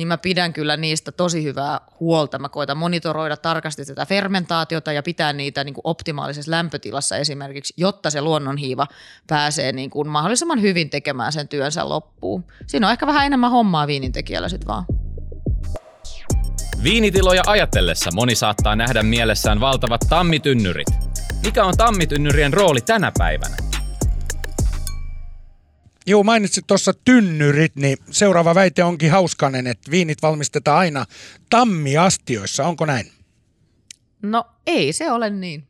[0.00, 2.38] niin mä pidän kyllä niistä tosi hyvää huolta.
[2.38, 8.10] Mä koitan monitoroida tarkasti tätä fermentaatiota ja pitää niitä niin kuin optimaalisessa lämpötilassa esimerkiksi, jotta
[8.10, 8.86] se luonnonhiiva
[9.26, 12.44] pääsee niin kuin mahdollisimman hyvin tekemään sen työnsä loppuun.
[12.66, 14.84] Siinä on ehkä vähän enemmän hommaa viinintekijällä sitten vaan.
[16.82, 20.88] Viinitiloja ajatellessa moni saattaa nähdä mielessään valtavat tammitynnyrit.
[21.44, 23.69] Mikä on tammitynnyrien rooli tänä päivänä?
[26.06, 31.06] Joo, mainitsit tuossa tynnyrit, niin seuraava väite onkin hauskanen, että viinit valmistetaan aina
[31.50, 32.64] tammiastioissa.
[32.64, 33.12] Onko näin?
[34.22, 35.68] No ei se ole niin.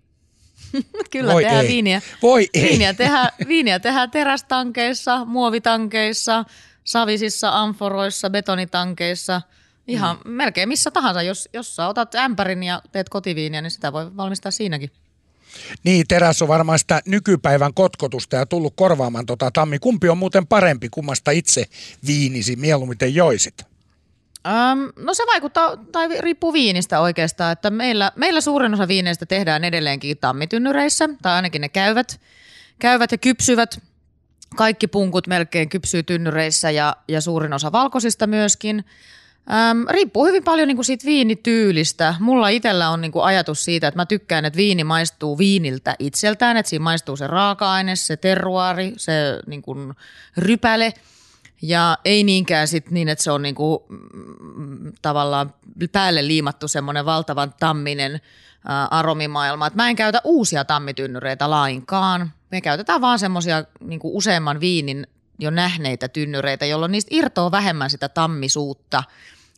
[1.12, 1.73] Kyllä Voi tehdään ei.
[1.73, 2.03] viiniä.
[2.23, 2.62] Voi ei.
[2.62, 6.45] Viiniä tehdään, viiniä tehdään terästankeissa, muovitankeissa,
[6.85, 9.43] savisissa amforoissa, betonitankeissa.
[9.87, 10.31] Ihan mm.
[10.31, 11.23] melkein missä tahansa.
[11.23, 14.90] Jos, jos sä otat ämpärin ja teet kotiviiniä, niin sitä voi valmistaa siinäkin.
[15.84, 19.78] Niin, teräs on varmaan sitä nykypäivän kotkotusta ja tullut korvaamaan tota tammi.
[19.78, 21.64] Kumpi on muuten parempi, kummasta itse
[22.06, 23.70] viinisi mieluummin joisit?
[24.46, 29.64] Öm, no se vaikuttaa, tai riippuu viinistä oikeastaan, että meillä, meillä suurin osa viineistä tehdään
[29.64, 32.20] edelleenkin tammitynnyreissä, tai ainakin ne käyvät,
[32.78, 33.80] käyvät ja kypsyvät.
[34.56, 38.84] Kaikki punkut melkein kypsyy tynnyreissä ja, ja suurin osa valkoisista myöskin.
[39.70, 42.14] Öm, riippuu hyvin paljon niin kuin siitä viinityylistä.
[42.20, 46.57] Mulla itsellä on niin kuin ajatus siitä, että mä tykkään, että viini maistuu viiniltä itseltään,
[46.57, 49.12] että siinä maistuu se raaka-aine, se terruari, se
[49.46, 49.94] niin kuin
[50.37, 50.94] rypäle
[51.62, 53.79] ja ei niinkään sit niin, että se on niin kuin,
[54.57, 55.55] mm, tavallaan
[55.92, 59.66] päälle liimattu semmoinen valtavan tamminen ä, aromimaailma.
[59.66, 62.33] Et mä en käytä uusia tammitynnyreitä lainkaan.
[62.50, 65.07] Me käytetään vaan semmoisia niin useamman viinin
[65.40, 69.03] jo nähneitä tynnyreitä, jolloin niistä irtoaa vähemmän sitä tammisuutta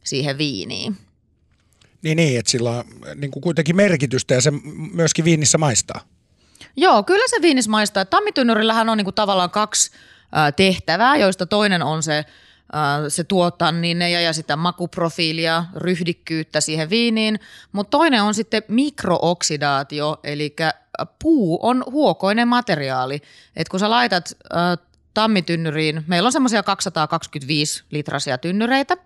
[0.04, 0.96] siihen viiniin.
[2.02, 4.52] Niin, niin että sillä on niin kuin kuitenkin merkitystä ja se
[4.92, 6.00] myöskin viinissä maistaa.
[6.76, 8.04] Joo, kyllä se viinissä maistaa.
[8.04, 9.90] Tammitynnyrillähän on niinku tavallaan kaksi
[10.36, 12.24] ä, tehtävää, joista toinen on se, ä,
[13.08, 17.40] se tuo tannine ja, ja sitä makuprofiilia, ryhdikkyyttä siihen viiniin,
[17.72, 20.56] mutta toinen on sitten mikrooksidaatio, eli
[21.18, 23.22] puu on huokoinen materiaali.
[23.56, 24.32] Et kun sä laitat
[25.14, 28.96] tammitynnyriin, meillä on semmoisia 225 litrasia tynnyreitä,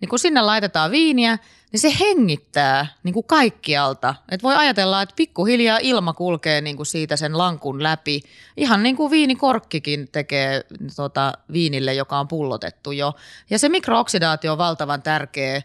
[0.00, 1.38] niin kun sinne laitetaan viiniä,
[1.72, 4.14] niin se hengittää niin kuin kaikkialta.
[4.30, 8.22] Et voi ajatella, että pikkuhiljaa ilma kulkee niin kuin siitä sen lankun läpi.
[8.56, 10.64] Ihan niin kuin viinikorkkikin tekee
[10.96, 13.12] tota, viinille, joka on pullotettu jo.
[13.50, 15.62] Ja se mikrooksidaatio on valtavan tärkeä.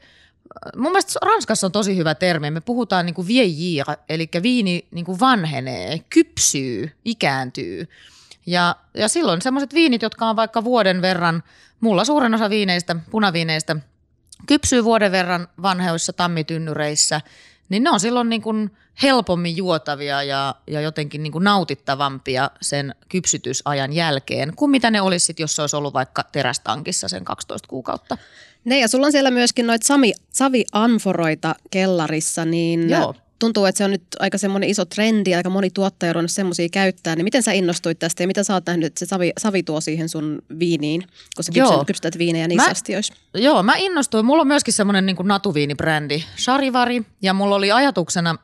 [0.75, 2.51] Mun mielestä Ranskassa on tosi hyvä termi.
[2.51, 7.87] Me puhutaan niin kuin vieillir, eli viini niin kuin vanhenee, kypsyy, ikääntyy.
[8.49, 11.43] Ja, ja silloin semmoiset viinit, jotka on vaikka vuoden verran,
[11.79, 13.75] mulla suurin osa viineistä, punaviineistä,
[14.45, 17.21] kypsyy vuoden verran vanhoissa tammitynnyreissä,
[17.69, 22.95] niin ne on silloin niin kuin helpommin juotavia ja, ja jotenkin niin kuin nautittavampia sen
[23.09, 28.17] kypsytysajan jälkeen kuin mitä ne olisi, jos se olisi ollut vaikka terästankissa sen 12 kuukautta.
[28.65, 29.87] Ne ja sulla on siellä myöskin noita
[30.29, 35.69] savianforoita kellarissa, niin Joo tuntuu, että se on nyt aika semmoinen iso trendi, aika moni
[35.69, 37.15] tuottaja on semmoisia käyttää.
[37.15, 39.81] Niin miten sä innostuit tästä ja mitä sä oot nähnyt, että se savi, savi tuo
[39.81, 41.01] siihen sun viiniin,
[41.35, 43.13] kun sä kypsät, kypsytät viinejä niissä mä, astioissa?
[43.33, 44.25] Joo, mä innostuin.
[44.25, 48.35] Mulla on myöskin semmoinen niin natuviinibrändi, Charivari, ja mulla oli ajatuksena,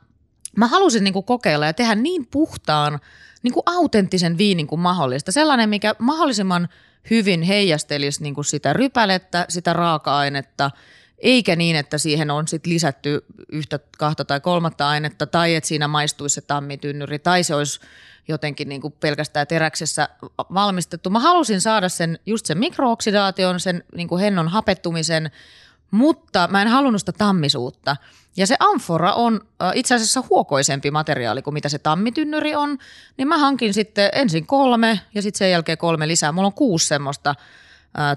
[0.57, 2.99] mä halusin niin kuin kokeilla ja tehdä niin puhtaan,
[3.43, 5.31] niin kuin autenttisen viinin kuin mahdollista.
[5.31, 6.69] Sellainen, mikä mahdollisimman
[7.09, 10.71] hyvin heijastelisi niin kuin sitä rypälettä, sitä raaka-ainetta–
[11.19, 15.87] eikä niin, että siihen on sit lisätty yhtä, kahta tai kolmatta ainetta, tai että siinä
[15.87, 17.79] maistuisi se tammitynnyri, tai se olisi
[18.27, 20.09] jotenkin niin kuin pelkästään teräksessä
[20.53, 21.09] valmistettu.
[21.09, 25.31] Mä halusin saada sen, just sen mikrooksidaation, sen niin kuin hennon hapettumisen,
[25.91, 27.95] mutta mä en halunnut sitä tammisuutta.
[28.37, 29.41] Ja se amfora on
[29.73, 32.77] itse asiassa huokoisempi materiaali kuin mitä se tammitynnyri on,
[33.17, 36.31] niin mä hankin sitten ensin kolme ja sitten sen jälkeen kolme lisää.
[36.31, 37.35] Mulla on kuusi semmoista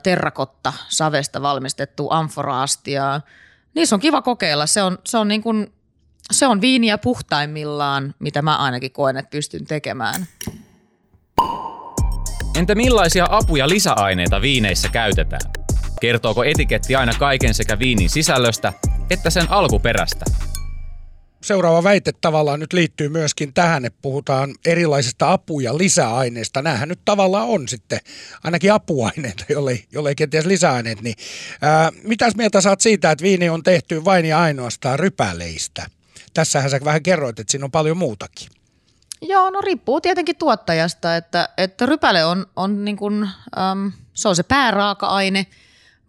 [0.03, 3.21] terrakotta savesta valmistettu amforaastia.
[3.75, 4.67] Niissä on kiva kokeilla.
[4.67, 5.73] Se on, se on, niin kuin,
[6.31, 10.27] se on viiniä puhtaimmillaan, mitä mä ainakin koen, että pystyn tekemään.
[12.57, 15.51] Entä millaisia apuja lisäaineita viineissä käytetään?
[16.01, 18.73] Kertooko etiketti aina kaiken sekä viinin sisällöstä
[19.11, 20.25] että sen alkuperästä?
[21.43, 26.63] Seuraava väite tavallaan nyt liittyy myöskin tähän, että puhutaan erilaisista apu- ja lisäaineista.
[26.63, 28.01] Nämähän nyt tavallaan on sitten
[28.45, 31.01] ainakin apuaineita, jollei, jollei kenties lisäaineet.
[31.01, 31.15] Niin,
[31.63, 35.87] ää, mitäs mieltä saat siitä, että viini on tehty vain ja ainoastaan rypäleistä?
[36.35, 38.49] Tässähän sä vähän kerroit, että siinä on paljon muutakin.
[39.23, 44.37] Joo, no riippuu tietenkin tuottajasta, että, että rypäle on, on niin kuin, äm, se on
[44.37, 45.47] se pääraaka-aine–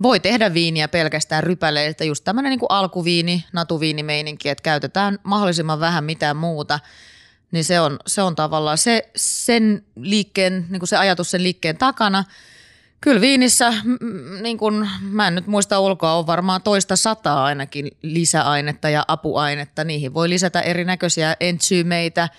[0.02, 6.04] voi tehdä viiniä pelkästään rypäleiltä, just tämmöinen niin kuin alkuviini, natuviinimeininki, että käytetään mahdollisimman vähän
[6.04, 6.80] mitään muuta,
[7.52, 11.78] niin se on, se on tavallaan se, sen liikkeen, niin kuin se ajatus sen liikkeen
[11.78, 12.24] takana.
[13.02, 13.74] Kyllä viinissä,
[14.42, 19.84] niin kuin, mä en nyt muista ulkoa, on varmaan toista sataa ainakin lisäainetta ja apuainetta.
[19.84, 22.30] Niihin voi lisätä erinäköisiä entsyymeitä–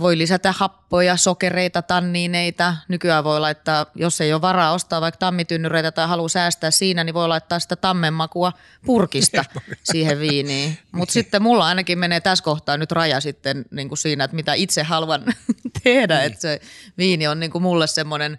[0.00, 2.76] voi lisätä happoja, sokereita, tanniineita.
[2.88, 7.14] Nykyään voi laittaa, jos ei ole varaa ostaa vaikka tammitynnyreitä tai haluaa säästää siinä, niin
[7.14, 8.52] voi laittaa sitä tammenmakua
[8.86, 9.44] purkista
[9.92, 10.78] siihen viiniin.
[10.92, 14.54] Mutta sitten mulla ainakin menee tässä kohtaa nyt raja sitten niin kuin siinä, että mitä
[14.54, 15.24] itse haluan
[15.84, 16.18] tehdä.
[16.18, 16.26] Niin.
[16.26, 16.60] Että se
[16.98, 18.38] viini on niin kuin mulle semmoinen,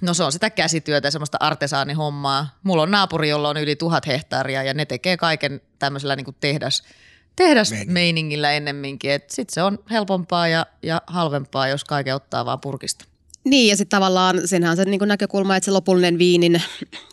[0.00, 2.58] no se on sitä käsityötä, semmoista artesaanihommaa.
[2.62, 6.36] Mulla on naapuri, jolla on yli tuhat hehtaaria ja ne tekee kaiken tämmöisellä niin kuin
[6.40, 6.82] tehdas–
[7.36, 9.20] tehdasmeiningillä ennemminkin.
[9.28, 13.04] Sitten se on helpompaa ja, ja halvempaa, jos kaiken ottaa vaan purkista.
[13.44, 16.62] Niin ja sitten tavallaan senhän on se niin näkökulma, että se lopullinen viinin,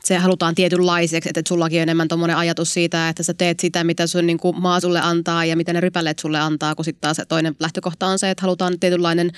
[0.04, 3.84] se halutaan tietynlaiseksi, että, että sullakin on enemmän tuommoinen ajatus siitä, että sä teet sitä,
[3.84, 7.02] mitä sun niin kuin maa sulle antaa ja mitä ne rypäleet sulle antaa, kun sitten
[7.02, 9.32] taas toinen lähtökohta on se, että halutaan tietynlainen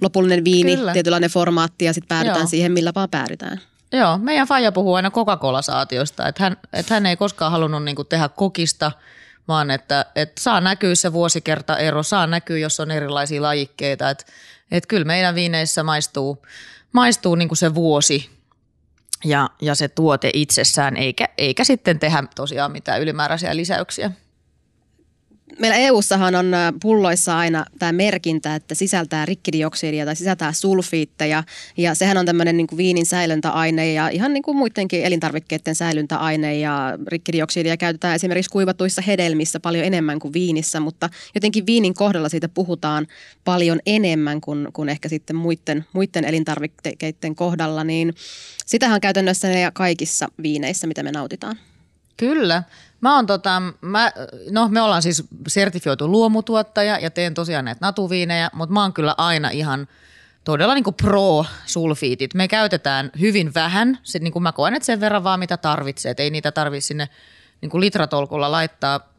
[0.00, 0.92] lopullinen viini, Kyllä.
[0.92, 2.48] tietynlainen formaatti ja sitten päädytään Joo.
[2.48, 3.60] siihen, millä vaan päädytään.
[3.92, 8.08] Joo, meidän Faija puhuu aina Coca-Cola-saatiosta, että hän, että hän ei koskaan halunnut niin kuin
[8.08, 8.92] tehdä kokista–
[9.48, 14.10] vaan että, että saa näkyä se vuosikertaero, saa näkyä, jos on erilaisia lajikkeita.
[14.10, 14.24] Että,
[14.70, 16.46] että kyllä meidän viineissä maistuu,
[16.92, 18.30] maistuu niin kuin se vuosi
[19.24, 24.10] ja, ja se tuote itsessään, eikä, eikä sitten tehdä tosiaan mitään ylimääräisiä lisäyksiä
[25.58, 31.44] meillä EU-sahan on pulloissa aina tämä merkintä, että sisältää rikkidioksidia tai sisältää sulfiitteja.
[31.76, 36.58] Ja sehän on tämmöinen niin kuin viinin säilöntäaine ja ihan niin kuin muidenkin elintarvikkeiden säilöntäaine.
[36.58, 42.48] Ja rikkidioksidia käytetään esimerkiksi kuivatuissa hedelmissä paljon enemmän kuin viinissä, mutta jotenkin viinin kohdalla siitä
[42.48, 43.06] puhutaan
[43.44, 47.84] paljon enemmän kuin, kuin ehkä sitten muiden, muiden elintarvikkeiden kohdalla.
[47.84, 48.14] Niin
[48.66, 51.56] sitähän on käytännössä kaikissa viineissä, mitä me nautitaan.
[52.18, 52.62] Kyllä.
[53.00, 54.12] Mä oon tota, mä,
[54.50, 59.14] no me ollaan siis sertifioitu luomutuottaja ja teen tosiaan näitä natuviinejä, mutta mä oon kyllä
[59.18, 59.88] aina ihan
[60.44, 62.34] todella niin pro-sulfiitit.
[62.34, 66.10] Me käytetään hyvin vähän, se, niin kuin mä koen, että sen verran vaan mitä tarvitsee,
[66.10, 67.08] että ei niitä tarvitse sinne
[67.60, 69.12] niin litratolkulla laittaa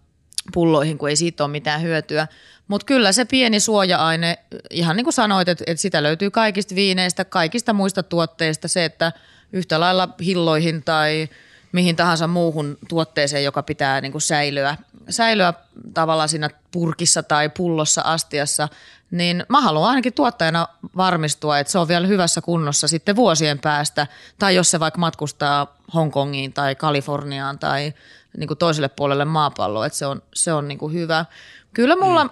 [0.54, 2.28] pulloihin, kun ei siitä ole mitään hyötyä.
[2.68, 4.38] Mutta kyllä se pieni suoja-aine,
[4.70, 9.12] ihan niin kuin sanoit, että, että sitä löytyy kaikista viineistä, kaikista muista tuotteista, se, että
[9.54, 11.30] yhtä lailla hilloihin tai–
[11.72, 14.78] mihin tahansa muuhun tuotteeseen, joka pitää niin kuin säilyä,
[15.10, 15.54] säilyä
[15.94, 18.68] tavallaan siinä purkissa tai pullossa astiassa,
[19.12, 24.08] niin mä haluan ainakin tuottajana varmistua, että se on vielä hyvässä kunnossa sitten vuosien päästä,
[24.40, 27.94] tai jos se vaikka matkustaa Hongkongiin tai Kaliforniaan tai
[28.38, 31.26] niin kuin toiselle puolelle maapalloa, että se on, se on niin kuin hyvä.
[31.74, 32.30] Kyllä mulla, mm.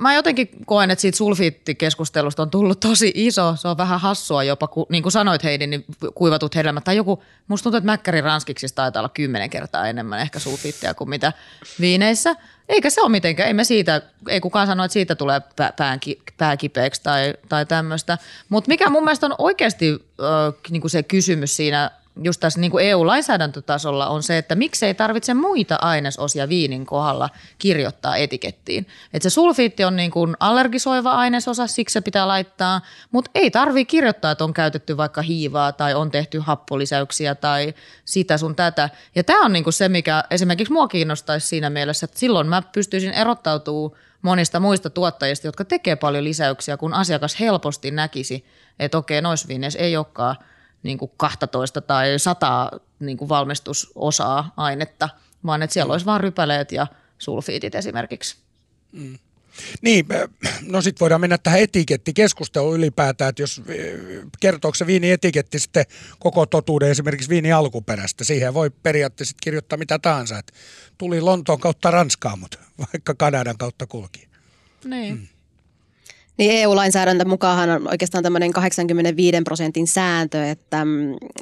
[0.00, 3.56] Mä jotenkin koen, että siitä sulfiittikeskustelusta on tullut tosi iso.
[3.56, 6.84] Se on vähän hassua jopa, kun, niin kuin sanoit Heidi, niin kuivatut hedelmät.
[6.84, 11.10] Tai joku, musta tuntuu, että Mäkkäri ranskiksissa taitaa olla kymmenen kertaa enemmän ehkä sulfiittia kuin
[11.10, 11.32] mitä
[11.80, 12.36] viineissä.
[12.68, 15.40] Eikä se ole mitenkään, ei me siitä, ei kukaan sano, että siitä tulee
[15.76, 16.00] pään,
[16.36, 18.18] pääkipeäksi tai, tai tämmöistä.
[18.48, 21.90] Mutta mikä mun mielestä on oikeasti äh, niin se kysymys siinä
[22.22, 28.16] just tässä niin kuin EU-lainsäädäntötasolla on se, että miksei tarvitse muita ainesosia viinin kohdalla kirjoittaa
[28.16, 28.86] etikettiin.
[29.12, 33.84] Että se sulfiitti on niin kuin allergisoiva ainesosa, siksi se pitää laittaa, mutta ei tarvi
[33.84, 37.74] kirjoittaa, että on käytetty vaikka hiivaa tai on tehty happolisäyksiä tai
[38.04, 38.90] sitä sun tätä.
[39.14, 42.62] Ja tämä on niin kuin se, mikä esimerkiksi mua kiinnostaisi siinä mielessä, että silloin mä
[42.62, 48.44] pystyisin erottautumaan monista muista tuottajista, jotka tekee paljon lisäyksiä, kun asiakas helposti näkisi,
[48.78, 50.36] että okei, noissa viineissä ei olekaan–
[50.84, 52.70] niin kuin 12 tai 100
[53.00, 55.08] niin kuin valmistusosaa ainetta,
[55.46, 56.86] vaan että siellä olisi vain rypäleet ja
[57.18, 58.36] sulfiitit esimerkiksi.
[58.92, 59.18] Mm.
[59.82, 60.06] Niin,
[60.62, 63.62] no sitten voidaan mennä tähän etikettikeskusteluun ylipäätään, että jos
[64.40, 65.84] kertooko se etiketti sitten
[66.18, 70.52] koko totuuden esimerkiksi viini alkuperästä, siihen voi periaatteessa kirjoittaa mitä tahansa, että
[70.98, 74.28] tuli Lontoon kautta Ranskaa, mutta vaikka Kanadan kautta kulki.
[74.84, 75.14] Niin.
[75.14, 75.26] Mm.
[76.36, 80.86] Niin EU-lainsäädäntö mukaan on oikeastaan tämmöinen 85 prosentin sääntö, että,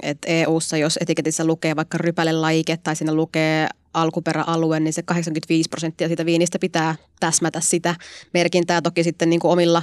[0.03, 6.09] että EU-ssa jos etiketissä lukee vaikka rypälelaike tai siinä lukee alkuperäalue, niin se 85 prosenttia
[6.09, 7.95] siitä viinistä pitää täsmätä sitä
[8.35, 8.83] merkintää.
[8.83, 9.83] Toki sitten niin kuin omilla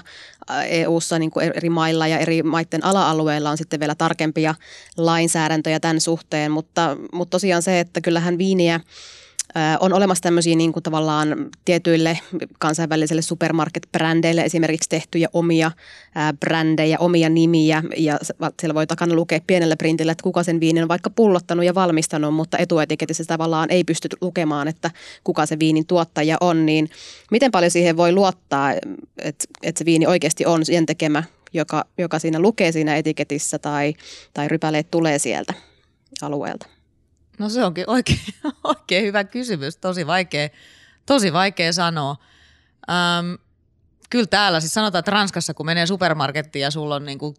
[0.67, 4.55] EU-ssa niin kuin eri mailla ja eri maiden ala-alueilla on sitten vielä tarkempia
[4.97, 8.79] lainsäädäntöjä tämän suhteen, mutta, mutta tosiaan se, että kyllähän viiniä–
[9.79, 12.19] on olemassa tämmöisiä niin kuin tavallaan tietyille
[12.59, 15.71] kansainvälisille supermarket-brändeille esimerkiksi tehtyjä omia
[16.39, 18.19] brändejä, omia nimiä ja
[18.61, 22.33] siellä voi takana lukea pienellä printillä, että kuka sen viinin on vaikka pullottanut ja valmistanut,
[22.33, 24.91] mutta etuetiketissä tavallaan ei pysty lukemaan, että
[25.23, 26.89] kuka se viinin tuottaja on, niin
[27.31, 28.73] miten paljon siihen voi luottaa,
[29.17, 33.93] että, että se viini oikeasti on sen tekemä, joka, joka siinä lukee siinä etiketissä tai,
[34.33, 35.53] tai rypäleet tulee sieltä
[36.21, 36.78] alueelta?
[37.39, 38.19] No se onkin oikein,
[38.63, 40.49] oikein hyvä kysymys, tosi vaikea,
[41.05, 42.15] tosi vaikea sanoa.
[42.89, 43.37] Öm,
[44.09, 47.35] kyllä täällä, siis sanotaan, että Ranskassa kun menee supermarkettiin ja sulla on niinku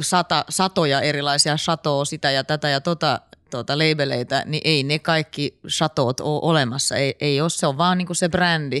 [0.00, 5.58] sata, satoja erilaisia chatoa, sitä ja tätä ja tota, tota labeleita, niin ei ne kaikki
[5.68, 6.96] chatoot ole olemassa.
[6.96, 8.80] Ei, ei ole, se on vaan niinku se brändi.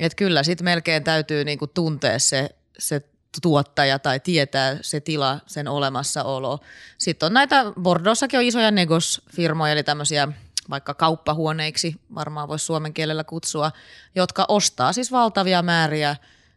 [0.00, 3.02] Et kyllä sitten melkein täytyy niinku tuntea se, se
[3.42, 6.60] tuottaja tai tietää se tila, sen olemassaolo.
[6.98, 10.28] Sitten on näitä, Bordeauxssakin on isoja negosfirmoja, eli tämmöisiä
[10.70, 13.72] vaikka kauppahuoneiksi, varmaan voisi suomen kielellä kutsua,
[14.14, 16.16] jotka ostaa siis valtavia määriä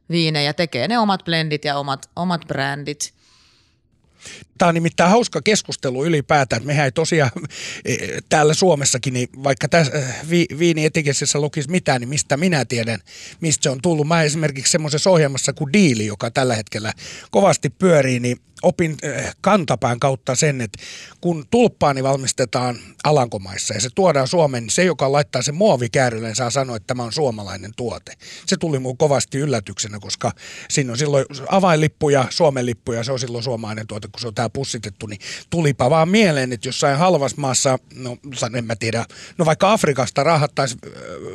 [0.09, 3.13] viinejä, tekee ne omat blendit ja omat, omat brändit.
[4.57, 6.65] Tämä on nimittäin hauska keskustelu ylipäätään.
[6.65, 7.31] Mehän ei tosiaan
[7.85, 7.95] e,
[8.29, 12.99] täällä Suomessakin, niin vaikka tässä äh, vi, viinietikessä lukisi mitään, niin mistä minä tiedän,
[13.41, 14.07] mistä se on tullut.
[14.07, 16.93] Mä esimerkiksi semmoisessa ohjelmassa kuin Diili, joka tällä hetkellä
[17.31, 20.83] kovasti pyörii, niin opin äh, kantapään kautta sen, että
[21.21, 26.49] kun tulppaani valmistetaan Alankomaissa ja se tuodaan Suomeen, niin se, joka laittaa sen muovikäärylle, saa
[26.49, 28.13] sanoa, että tämä on suomalainen tuote.
[28.45, 30.31] Se tuli mun kovasti yllätyksenä, koska
[30.69, 34.49] siinä on silloin avainlippuja, Suomen lippuja, se on silloin suomalainen tuote, kun se on tää
[34.49, 38.17] pussitettu, niin tulipa vaan mieleen, että jossain halvassa maassa, no
[38.57, 39.05] en mä tiedä,
[39.37, 40.79] no vaikka Afrikasta rahattaisiin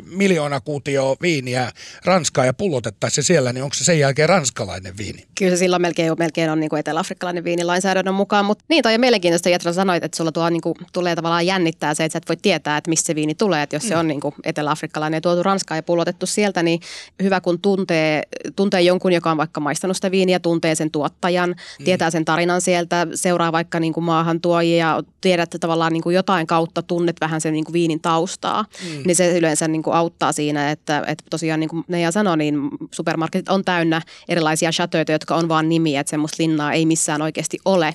[0.04, 1.72] miljoona kuutioa viiniä
[2.04, 5.26] Ranskaa ja pullotettaisiin se siellä, niin onko se sen jälkeen ranskalainen viini?
[5.38, 7.11] Kyllä se silloin melkein, melkein on niin kuin etelä-afrikkalainen
[7.44, 10.74] viini lainsäädännön mukaan, mutta niin toi on mielenkiintoista, Jetra sanoit, että sulla tuo niin kuin,
[10.92, 13.76] tulee tavallaan jännittää se, että sä et voi tietää, että mistä se viini tulee, että
[13.76, 13.88] jos mm.
[13.88, 16.80] se on niin kuin etelä-afrikkalainen ja tuotu Ranskaa ja pullotettu sieltä, niin
[17.22, 18.22] hyvä kun tuntee,
[18.56, 21.84] tuntee jonkun, joka on vaikka maistanut sitä viiniä, tuntee sen tuottajan, mm.
[21.84, 26.14] tietää sen tarinan sieltä, seuraa vaikka niin kuin maahantuojia ja tiedät että tavallaan niin kuin
[26.14, 29.02] jotain kautta tunnet vähän sen niin kuin viinin taustaa, mm.
[29.06, 32.70] niin se yleensä niin kuin auttaa siinä, että, että tosiaan niin kuin Neija sanoi, niin
[32.90, 37.58] supermarketit on täynnä erilaisia chateauita, jotka on vaan nimiä, että semmoista linnaa ei missään oikeasti
[37.64, 37.94] ole.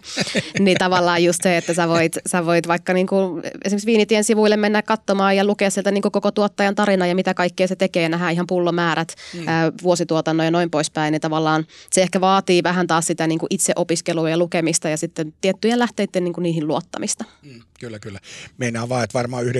[0.59, 4.57] niin tavallaan just se, että sä voit, sä voit vaikka niin kuin esimerkiksi viinitien sivuille
[4.57, 8.09] mennä katsomaan ja lukea sieltä niin kuin koko tuottajan tarina ja mitä kaikkea se tekee,
[8.09, 9.47] nähdään ihan pullomäärät, mm.
[9.47, 13.47] ää, vuosituotannon ja noin poispäin, niin tavallaan se ehkä vaatii vähän taas sitä niin kuin
[13.49, 17.25] itse opiskelua ja lukemista ja sitten tiettyjen lähteiden niin kuin niihin luottamista.
[17.41, 18.19] Mm, kyllä, kyllä.
[18.57, 19.51] Meinaa vaan, että varmaan 99,9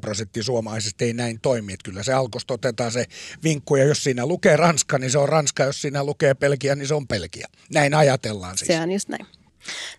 [0.00, 1.72] prosenttia suomalaisista ei näin toimi.
[1.72, 3.06] Että kyllä se alkosta otetaan se
[3.44, 5.64] vinkku ja jos siinä lukee Ranska, niin se on Ranska.
[5.64, 7.46] Jos siinä lukee Pelkiä, niin se on Pelkiä.
[7.74, 8.66] Näin ajatellaan siis.
[8.66, 9.26] Se on just näin.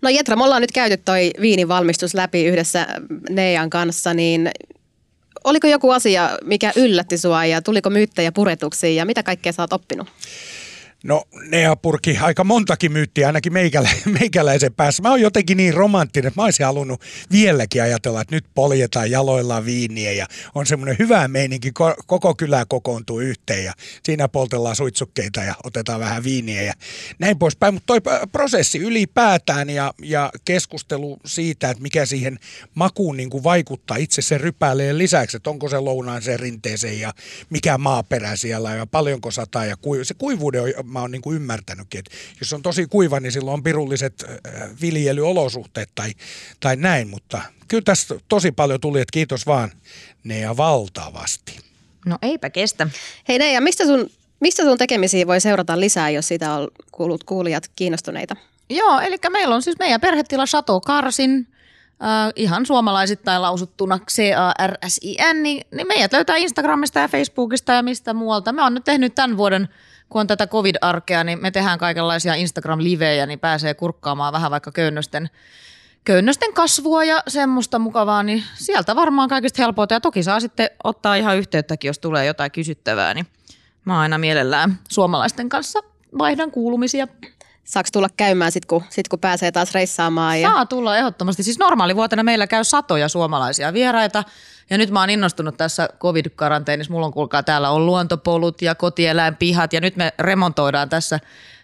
[0.01, 2.88] No Jetra, me ollaan nyt käyty toi viinin valmistus läpi yhdessä
[3.29, 4.51] Neijan kanssa, niin
[5.43, 9.74] oliko joku asia, mikä yllätti sua ja tuliko myyttejä puretuksi ja mitä kaikkea sä oot
[9.74, 10.07] oppinut?
[11.04, 13.89] No Nea purki aika montakin myyttiä ainakin meikälä,
[14.20, 15.04] meikäläisen päässä.
[15.04, 19.66] Mä oon jotenkin niin romanttinen, että mä olisin halunnut vieläkin ajatella, että nyt poljetaan jaloillaan
[19.66, 21.72] viiniä ja on semmoinen hyvä meininki,
[22.08, 23.74] koko kylä kokoontuu yhteen ja
[24.04, 26.74] siinä poltellaan suitsukkeita ja otetaan vähän viiniä ja
[27.20, 27.74] näin poispäin.
[27.74, 32.39] Mutta toi prosessi ylipäätään ja, ja keskustelu siitä, että mikä siihen
[32.76, 37.14] makuun niin kuin vaikuttaa itse sen rypäleen lisäksi, että onko se lounaan se rinteeseen ja
[37.50, 41.35] mikä maaperä siellä ja paljonko sataa ja kuiv- se kuivuuden on mä oon niin kuin
[41.35, 44.25] ymmärtänytkin, että jos on tosi kuiva, niin silloin on pirulliset
[44.81, 46.11] viljelyolosuhteet tai,
[46.59, 49.71] tai näin, mutta kyllä tässä tosi paljon tuli, että kiitos vaan
[50.23, 51.59] Nea valtavasti.
[52.05, 52.88] No eipä kestä.
[53.27, 54.09] Hei Nea, mistä sun,
[54.39, 58.35] mistä sun tekemisiä voi seurata lisää, jos sitä on kuullut kuulijat kiinnostuneita?
[58.69, 61.47] Joo, eli meillä on siis meidän perhetila Chateau Karsin,
[62.03, 68.53] äh, ihan suomalaisittain lausuttuna C-A-R-S-I-N, niin, niin meidät löytää Instagramista ja Facebookista ja mistä muualta.
[68.53, 69.67] Me on nyt tehnyt tämän vuoden–
[70.10, 75.30] kun on tätä covid-arkea, niin me tehdään kaikenlaisia Instagram-livejä, niin pääsee kurkkaamaan vähän vaikka köynnösten,
[76.03, 79.93] köynnösten kasvua ja semmoista mukavaa, niin sieltä varmaan kaikista helpoita.
[79.93, 83.28] Ja toki saa sitten ottaa ihan yhteyttäkin, jos tulee jotain kysyttävää, niin
[83.86, 85.80] mä aina mielellään suomalaisten kanssa
[86.18, 87.08] vaihdan kuulumisia.
[87.64, 90.41] Saako tulla käymään sitten, kun, sit, kun pääsee taas reissaamaan?
[90.41, 90.49] Ja...
[90.49, 91.43] Saa tulla ehdottomasti.
[91.43, 94.24] Siis normaalivuotena meillä käy satoja suomalaisia vieraita–
[94.70, 96.93] ja nyt mä oon innostunut tässä covid-karanteenissa.
[96.93, 101.20] Mulla on kuulkaa täällä on luontopolut ja kotieläinpihat ja nyt me remontoidaan tässä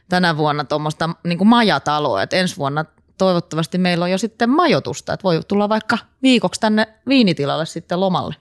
[0.10, 2.22] tänä vuonna tuommoista niin majataloa.
[2.22, 2.86] Et ensi vuonna
[3.18, 8.36] toivottavasti meillä on jo sitten majoitusta, että voi tulla vaikka viikoksi tänne viinitilalle sitten lomalle.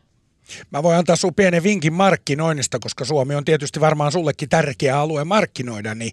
[0.70, 5.24] Mä voin antaa sun pienen vinkin markkinoinnista, koska Suomi on tietysti varmaan sullekin tärkeä alue
[5.24, 6.12] markkinoida, niin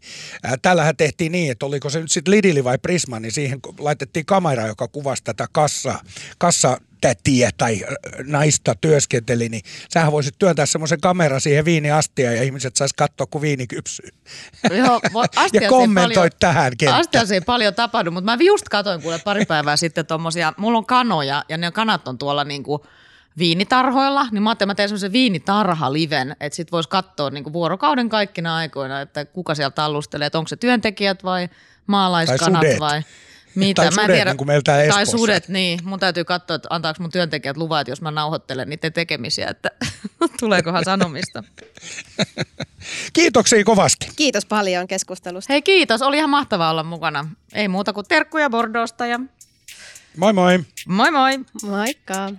[0.62, 4.68] tällähän tehtiin niin, että oliko se nyt sitten Lidili vai Prisma, niin siihen laitettiin kamera,
[4.68, 6.00] joka kuvasi tätä kassa,
[6.38, 7.82] kassa tätiä tai
[8.24, 9.62] naista työskenteli, niin
[9.94, 14.10] sähän voisit työntää semmoisen kamera siihen viiniastiaan ja ihmiset sais katsoa, kun viini kypsyy.
[14.78, 15.02] Joo,
[15.62, 17.00] ja kommentoit tähän kenttään.
[17.00, 20.86] Astiassa ei paljon tapahdu, mutta mä just katoin kuule pari päivää sitten tuommoisia, mulla on
[20.86, 22.82] kanoja ja ne kanat on tuolla niin kuin
[23.38, 27.54] viinitarhoilla, niin mä ajattelin, että mä teen semmoisen viinitarha-liven, että sit voisi katsoa niin kuin
[27.54, 31.50] vuorokauden kaikkina aikoina, että kuka siellä tallustelee, että onko se työntekijät vai
[31.88, 33.02] maalaiskanat vai
[33.60, 33.82] mitä?
[33.82, 35.18] Tai mä sudet, tiedä, niin kuin meiltä Tai Espoossa.
[35.18, 35.80] sudet, niin.
[35.84, 39.72] Mun täytyy katsoa, että antaako mun työntekijät luvat, jos mä nauhoittelen niiden tekemisiä, että
[40.40, 41.44] tuleekohan sanomista.
[43.14, 44.10] Kiitoksia kovasti.
[44.16, 45.54] Kiitos paljon keskustelusta.
[45.54, 47.30] Hei kiitos, oli ihan mahtavaa olla mukana.
[47.54, 49.20] Ei muuta kuin terkkuja Bordoosta ja...
[50.18, 50.60] Moi moi.
[50.88, 51.40] Moi moi.
[51.64, 52.30] Moikka.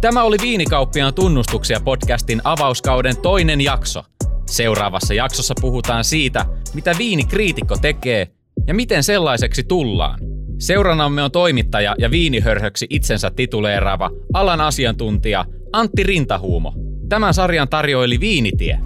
[0.00, 4.04] Tämä oli Viinikauppiaan tunnustuksia podcastin avauskauden toinen jakso.
[4.50, 8.28] Seuraavassa jaksossa puhutaan siitä, mitä viinikriitikko tekee
[8.66, 10.18] ja miten sellaiseksi tullaan.
[10.58, 16.72] Seuranamme on toimittaja ja viinihörhöksi itsensä tituleeraava alan asiantuntija Antti Rintahuumo.
[17.08, 18.78] Tämän sarjan tarjoili Viinitie.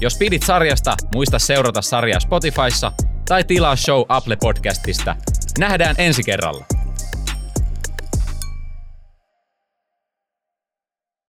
[0.00, 2.92] Jos pidit sarjasta, muista seurata sarjaa Spotifyssa
[3.28, 5.16] tai tilaa show Apple Podcastista.
[5.58, 6.75] Nähdään ensi kerralla.